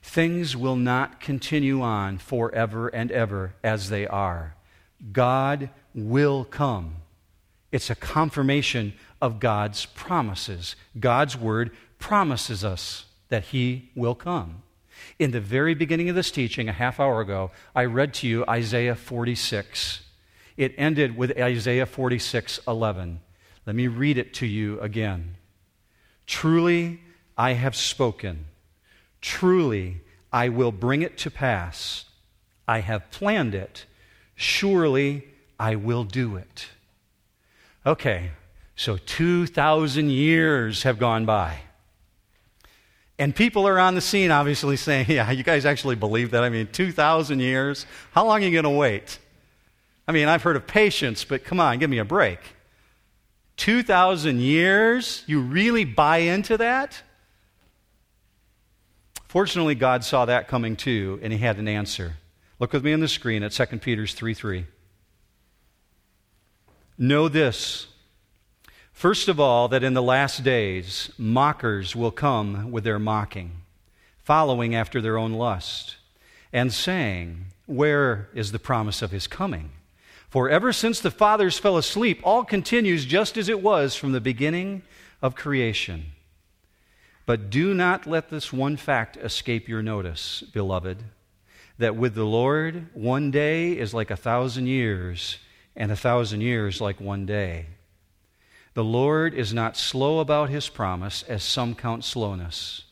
Things 0.03 0.57
will 0.57 0.77
not 0.77 1.21
continue 1.21 1.81
on 1.81 2.19
forever 2.19 2.89
and 2.89 3.13
ever 3.13 3.55
as 3.63 3.89
they 3.89 4.07
are. 4.07 4.57
God 5.13 5.71
will 5.95 6.45
come. 6.45 6.97
It's 7.77 7.91
a 7.91 7.95
confirmation 7.95 8.95
of 9.21 9.39
God's 9.39 9.85
promises. 9.85 10.77
God's 10.99 11.37
word 11.37 11.77
promises 11.99 12.65
us 12.65 13.05
that 13.29 13.45
He 13.45 13.91
will 13.95 14.15
come. 14.15 14.63
In 15.19 15.33
the 15.33 15.43
very 15.43 15.75
beginning 15.75 16.09
of 16.09 16.15
this 16.15 16.31
teaching, 16.31 16.71
a 16.71 16.73
half 16.73 16.99
hour 16.99 17.21
ago, 17.21 17.51
I 17.75 17.85
read 17.85 18.15
to 18.15 18.27
you 18.27 18.47
Isaiah 18.49 18.95
46. 18.95 20.01
It 20.57 20.73
ended 20.79 21.19
with 21.19 21.39
Isaiah 21.39 21.85
46 21.85 22.61
11. 22.67 23.21
Let 23.67 23.77
me 23.77 23.89
read 23.89 24.17
it 24.17 24.33
to 24.37 24.47
you 24.47 24.81
again. 24.81 25.35
Truly, 26.27 27.03
I 27.37 27.53
have 27.53 27.77
spoken. 27.77 28.47
Truly, 29.21 30.01
I 30.33 30.49
will 30.49 30.73
bring 30.73 31.03
it 31.03 31.19
to 31.19 31.31
pass. 31.31 32.07
I 32.67 32.79
have 32.79 33.11
planned 33.11 33.55
it. 33.55 33.85
Surely, 34.35 35.29
I 35.61 35.77
will 35.77 36.05
do 36.05 36.37
it. 36.37 36.69
Okay, 37.87 38.33
so 38.75 38.97
2,000 38.97 40.11
years 40.11 40.83
have 40.83 40.99
gone 40.99 41.25
by. 41.25 41.61
And 43.19 43.35
people 43.35 43.67
are 43.69 43.79
on 43.79 43.95
the 43.95 44.01
scene, 44.01 44.33
obviously, 44.33 44.77
saying, 44.77 45.07
Yeah, 45.11 45.31
you 45.31 45.45
guys 45.45 45.65
actually 45.65 45.95
believe 45.95 46.33
that? 46.33 46.43
I 46.43 46.49
mean, 46.49 46.67
2,000 46.67 47.39
years? 47.39 47.87
How 48.11 48.27
long 48.27 48.43
are 48.43 48.47
you 48.47 48.51
going 48.51 48.65
to 48.65 48.79
wait? 48.79 49.19
I 50.09 50.13
mean, 50.13 50.27
I've 50.29 50.43
heard 50.43 50.57
of 50.57 50.67
patience, 50.67 51.25
but 51.25 51.45
come 51.45 51.61
on, 51.61 51.79
give 51.79 51.89
me 51.89 51.99
a 51.99 52.05
break. 52.05 52.41
2,000 53.57 54.41
years? 54.41 55.23
You 55.27 55.41
really 55.41 55.85
buy 55.85 56.19
into 56.19 56.57
that? 56.59 57.03
Fortunately, 59.29 59.75
God 59.75 60.05
saw 60.05 60.25
that 60.25 60.49
coming 60.49 60.77
too, 60.77 61.21
and 61.23 61.33
he 61.33 61.39
had 61.39 61.59
an 61.59 61.69
answer. 61.69 62.17
Look 62.59 62.73
with 62.73 62.85
me 62.85 62.93
on 62.93 63.01
the 63.01 63.09
screen 63.09 63.43
at 63.43 63.53
2 63.53 63.67
Peter 63.79 64.07
3 64.07 64.35
3. 64.35 64.67
Know 66.99 67.29
this. 67.29 67.89
First 68.93 69.29
of 69.29 69.39
all, 69.39 69.69
that 69.69 69.85
in 69.85 69.93
the 69.93 70.03
last 70.03 70.43
days, 70.43 71.13
mockers 71.19 71.95
will 71.95 72.11
come 72.11 72.71
with 72.71 72.85
their 72.85 72.99
mocking, 72.99 73.53
following 74.25 74.75
after 74.75 75.03
their 75.03 75.19
own 75.19 75.35
lust, 75.35 75.97
and 76.53 76.73
saying, 76.73 77.47
Where 77.67 78.31
is 78.35 78.53
the 78.53 78.59
promise 78.59 79.03
of 79.03 79.11
his 79.11 79.27
coming? 79.27 79.73
For 80.31 80.49
ever 80.49 80.73
since 80.73 80.99
the 80.99 81.11
fathers 81.11 81.59
fell 81.59 81.77
asleep, 81.77 82.21
all 82.25 82.45
continues 82.45 83.05
just 83.05 83.37
as 83.37 83.51
it 83.51 83.61
was 83.61 83.95
from 83.95 84.13
the 84.13 84.21
beginning 84.21 84.83
of 85.21 85.35
creation. 85.35 86.07
But 87.27 87.51
do 87.51 87.75
not 87.75 88.07
let 88.07 88.31
this 88.31 88.53
one 88.53 88.79
fact 88.79 89.19
escape 89.19 89.69
your 89.69 89.83
notice, 89.83 90.43
beloved, 90.53 91.03
that 91.79 91.97
with 91.97 92.15
the 92.15 92.25
Lord, 92.25 92.87
one 92.95 93.31
day 93.31 93.73
is 93.73 93.93
like 93.93 94.11
a 94.11 94.17
thousand 94.17 94.69
years, 94.69 95.39
and 95.77 95.93
a 95.93 95.97
thousand 95.97 96.41
years 96.41 96.81
like 96.81 97.01
one 97.01 97.27
day. 97.27 97.67
The 98.75 98.85
Lord 98.85 99.35
is 99.35 99.55
not 99.55 99.77
slow 99.77 100.21
about 100.21 100.51
his 100.51 100.69
promise, 100.69 101.23
as 101.23 101.43
some 101.43 101.75
count 101.75 102.05
slowness. 102.05 102.85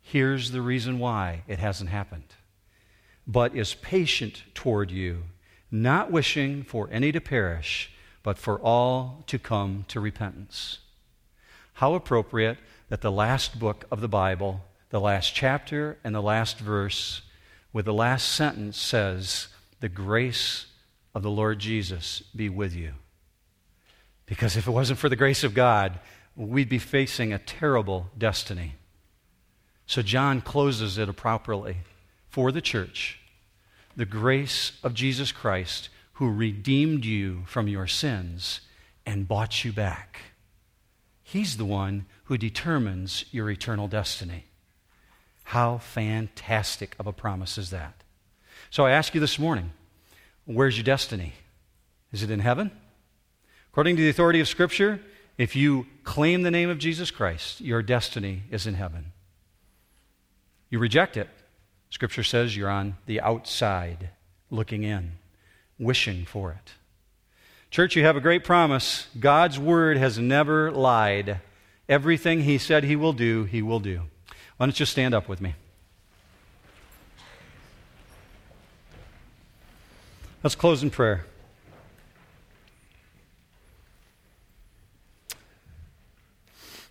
Here's 0.00 0.50
the 0.50 0.62
reason 0.62 0.98
why 0.98 1.42
it 1.46 1.58
hasn't 1.58 1.90
happened, 1.90 2.34
but 3.26 3.54
is 3.54 3.74
patient 3.74 4.42
toward 4.54 4.90
you 4.90 5.24
not 5.70 6.10
wishing 6.10 6.62
for 6.64 6.88
any 6.90 7.12
to 7.12 7.20
perish, 7.20 7.92
but 8.22 8.38
for 8.38 8.58
all 8.58 9.22
to 9.26 9.38
come 9.38 9.84
to 9.88 10.00
repentance. 10.00 10.78
How 11.74 11.94
appropriate 11.94 12.58
that 12.88 13.00
the 13.00 13.12
last 13.12 13.58
book 13.58 13.84
of 13.90 14.00
the 14.00 14.08
Bible, 14.08 14.64
the 14.90 15.00
last 15.00 15.34
chapter 15.34 15.96
and 16.02 16.14
the 16.14 16.20
last 16.20 16.58
verse, 16.58 17.22
with 17.72 17.84
the 17.84 17.94
last 17.94 18.28
sentence 18.28 18.76
says, 18.76 19.48
The 19.78 19.88
grace 19.88 20.66
of 21.14 21.22
the 21.22 21.30
Lord 21.30 21.58
Jesus 21.58 22.20
be 22.34 22.48
with 22.48 22.74
you. 22.74 22.92
Because 24.26 24.56
if 24.56 24.66
it 24.66 24.70
wasn't 24.70 24.98
for 24.98 25.08
the 25.08 25.16
grace 25.16 25.42
of 25.42 25.54
God, 25.54 25.98
we'd 26.36 26.68
be 26.68 26.78
facing 26.78 27.32
a 27.32 27.38
terrible 27.38 28.10
destiny. 28.16 28.74
So 29.86 30.02
John 30.02 30.40
closes 30.40 30.98
it 30.98 31.08
appropriately 31.08 31.78
for 32.28 32.52
the 32.52 32.60
church 32.60 33.18
the 33.96 34.06
grace 34.06 34.72
of 34.82 34.94
Jesus 34.94 35.32
Christ, 35.32 35.88
who 36.14 36.32
redeemed 36.32 37.04
you 37.04 37.42
from 37.46 37.66
your 37.68 37.86
sins 37.86 38.60
and 39.04 39.28
bought 39.28 39.64
you 39.64 39.72
back. 39.72 40.20
He's 41.22 41.56
the 41.56 41.64
one 41.64 42.06
who 42.24 42.38
determines 42.38 43.24
your 43.30 43.50
eternal 43.50 43.88
destiny. 43.88 44.46
How 45.44 45.78
fantastic 45.78 46.94
of 46.98 47.06
a 47.06 47.12
promise 47.12 47.58
is 47.58 47.70
that? 47.70 48.04
So 48.70 48.86
I 48.86 48.92
ask 48.92 49.14
you 49.14 49.20
this 49.20 49.38
morning 49.38 49.72
where's 50.54 50.76
your 50.76 50.84
destiny? 50.84 51.34
Is 52.12 52.22
it 52.22 52.30
in 52.30 52.40
heaven? 52.40 52.70
According 53.72 53.96
to 53.96 54.02
the 54.02 54.08
authority 54.08 54.40
of 54.40 54.48
Scripture, 54.48 55.00
if 55.38 55.54
you 55.54 55.86
claim 56.02 56.42
the 56.42 56.50
name 56.50 56.68
of 56.68 56.78
Jesus 56.78 57.10
Christ, 57.10 57.60
your 57.60 57.82
destiny 57.82 58.42
is 58.50 58.66
in 58.66 58.74
heaven. 58.74 59.12
You 60.68 60.78
reject 60.78 61.16
it, 61.16 61.28
Scripture 61.90 62.22
says 62.22 62.56
you're 62.56 62.68
on 62.68 62.96
the 63.06 63.20
outside 63.20 64.10
looking 64.50 64.82
in, 64.82 65.12
wishing 65.78 66.24
for 66.24 66.52
it. 66.52 66.72
Church, 67.70 67.94
you 67.94 68.04
have 68.04 68.16
a 68.16 68.20
great 68.20 68.44
promise. 68.44 69.06
God's 69.18 69.58
word 69.58 69.96
has 69.96 70.18
never 70.18 70.72
lied. 70.72 71.40
Everything 71.88 72.42
he 72.42 72.58
said 72.58 72.82
he 72.82 72.96
will 72.96 73.12
do, 73.12 73.44
he 73.44 73.62
will 73.62 73.80
do. 73.80 74.02
Why 74.56 74.66
don't 74.66 74.70
you 74.70 74.78
just 74.78 74.92
stand 74.92 75.14
up 75.14 75.28
with 75.28 75.40
me? 75.40 75.54
Let's 80.42 80.54
close 80.54 80.82
in 80.82 80.88
prayer. 80.88 81.26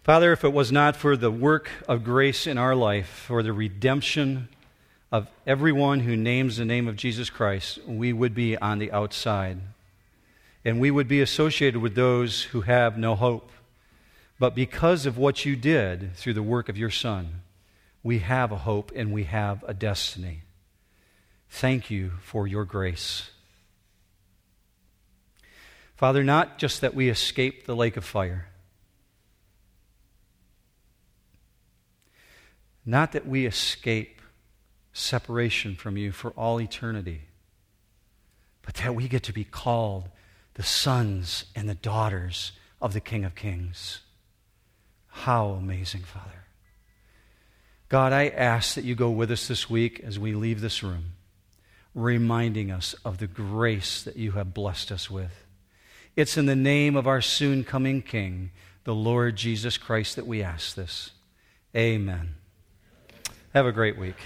Father, 0.04 0.32
if 0.32 0.44
it 0.44 0.54
was 0.54 0.72
not 0.72 0.96
for 0.96 1.18
the 1.18 1.32
work 1.32 1.68
of 1.88 2.04
grace 2.04 2.46
in 2.46 2.60
our 2.60 2.76
life, 2.76 3.08
for 3.08 3.42
the 3.42 3.52
redemption 3.52 4.50
of 5.12 5.28
everyone 5.48 6.02
who 6.02 6.16
names 6.16 6.58
the 6.58 6.66
name 6.66 6.88
of 6.88 6.96
Jesus 6.96 7.32
Christ, 7.32 7.80
we 7.88 8.14
would 8.14 8.36
be 8.36 8.56
on 8.56 8.78
the 8.78 8.92
outside. 8.92 9.58
And 10.64 10.80
we 10.80 10.92
would 10.92 11.08
be 11.08 11.22
associated 11.22 11.82
with 11.82 11.96
those 11.96 12.44
who 12.44 12.62
have 12.62 13.00
no 13.00 13.16
hope. 13.16 13.50
But 14.38 14.54
because 14.54 15.08
of 15.08 15.18
what 15.18 15.44
you 15.44 15.56
did 15.56 16.16
through 16.16 16.36
the 16.36 16.44
work 16.44 16.70
of 16.70 16.78
your 16.78 16.92
Son, 16.92 17.42
we 18.04 18.20
have 18.20 18.52
a 18.52 18.58
hope 18.58 18.92
and 18.96 19.12
we 19.12 19.24
have 19.24 19.64
a 19.68 19.74
destiny. 19.74 20.42
Thank 21.50 21.90
you 21.90 22.12
for 22.22 22.48
your 22.48 22.64
grace. 22.64 23.32
Father, 26.00 26.24
not 26.24 26.58
just 26.58 26.80
that 26.80 26.96
we 26.96 27.10
escape 27.10 27.66
the 27.66 27.76
lake 27.76 27.98
of 27.98 28.06
fire, 28.06 28.48
not 32.86 33.12
that 33.12 33.28
we 33.28 33.46
escape 33.46 34.22
separation 34.94 35.76
from 35.76 35.98
you 35.98 36.14
for 36.14 36.32
all 36.38 36.62
eternity, 36.62 37.24
but 38.62 38.76
that 38.76 38.96
we 38.96 39.10
get 39.10 39.24
to 39.24 39.34
be 39.34 39.44
called 39.44 40.08
the 40.54 40.64
sons 40.64 41.44
and 41.54 41.68
the 41.68 41.76
daughters 41.76 42.54
of 42.82 42.94
the 42.94 43.02
King 43.02 43.26
of 43.26 43.36
Kings. 43.36 44.00
How 45.08 45.50
amazing, 45.50 46.04
Father. 46.04 46.46
God, 47.90 48.14
I 48.14 48.30
ask 48.30 48.76
that 48.76 48.86
you 48.86 48.96
go 48.96 49.10
with 49.10 49.32
us 49.32 49.50
this 49.50 49.70
week 49.70 50.00
as 50.00 50.18
we 50.18 50.34
leave 50.34 50.62
this 50.62 50.82
room, 50.82 51.16
reminding 51.94 52.72
us 52.72 52.96
of 53.04 53.18
the 53.18 53.28
grace 53.28 54.02
that 54.02 54.16
you 54.16 54.32
have 54.32 54.54
blessed 54.54 54.94
us 54.94 55.10
with. 55.10 55.46
It's 56.20 56.36
in 56.36 56.48
the 56.48 56.54
name 56.54 56.98
of 56.98 57.08
our 57.08 57.22
soon 57.22 57.64
coming 57.64 58.02
King, 58.02 58.52
the 58.84 58.94
Lord 58.94 59.38
Jesus 59.38 59.78
Christ, 59.78 60.18
that 60.18 60.28
we 60.28 60.44
ask 60.44 60.76
this. 60.76 61.12
Amen. 61.74 62.36
Have 63.54 63.66
a 63.66 63.72
great 63.72 63.98
week. 63.98 64.18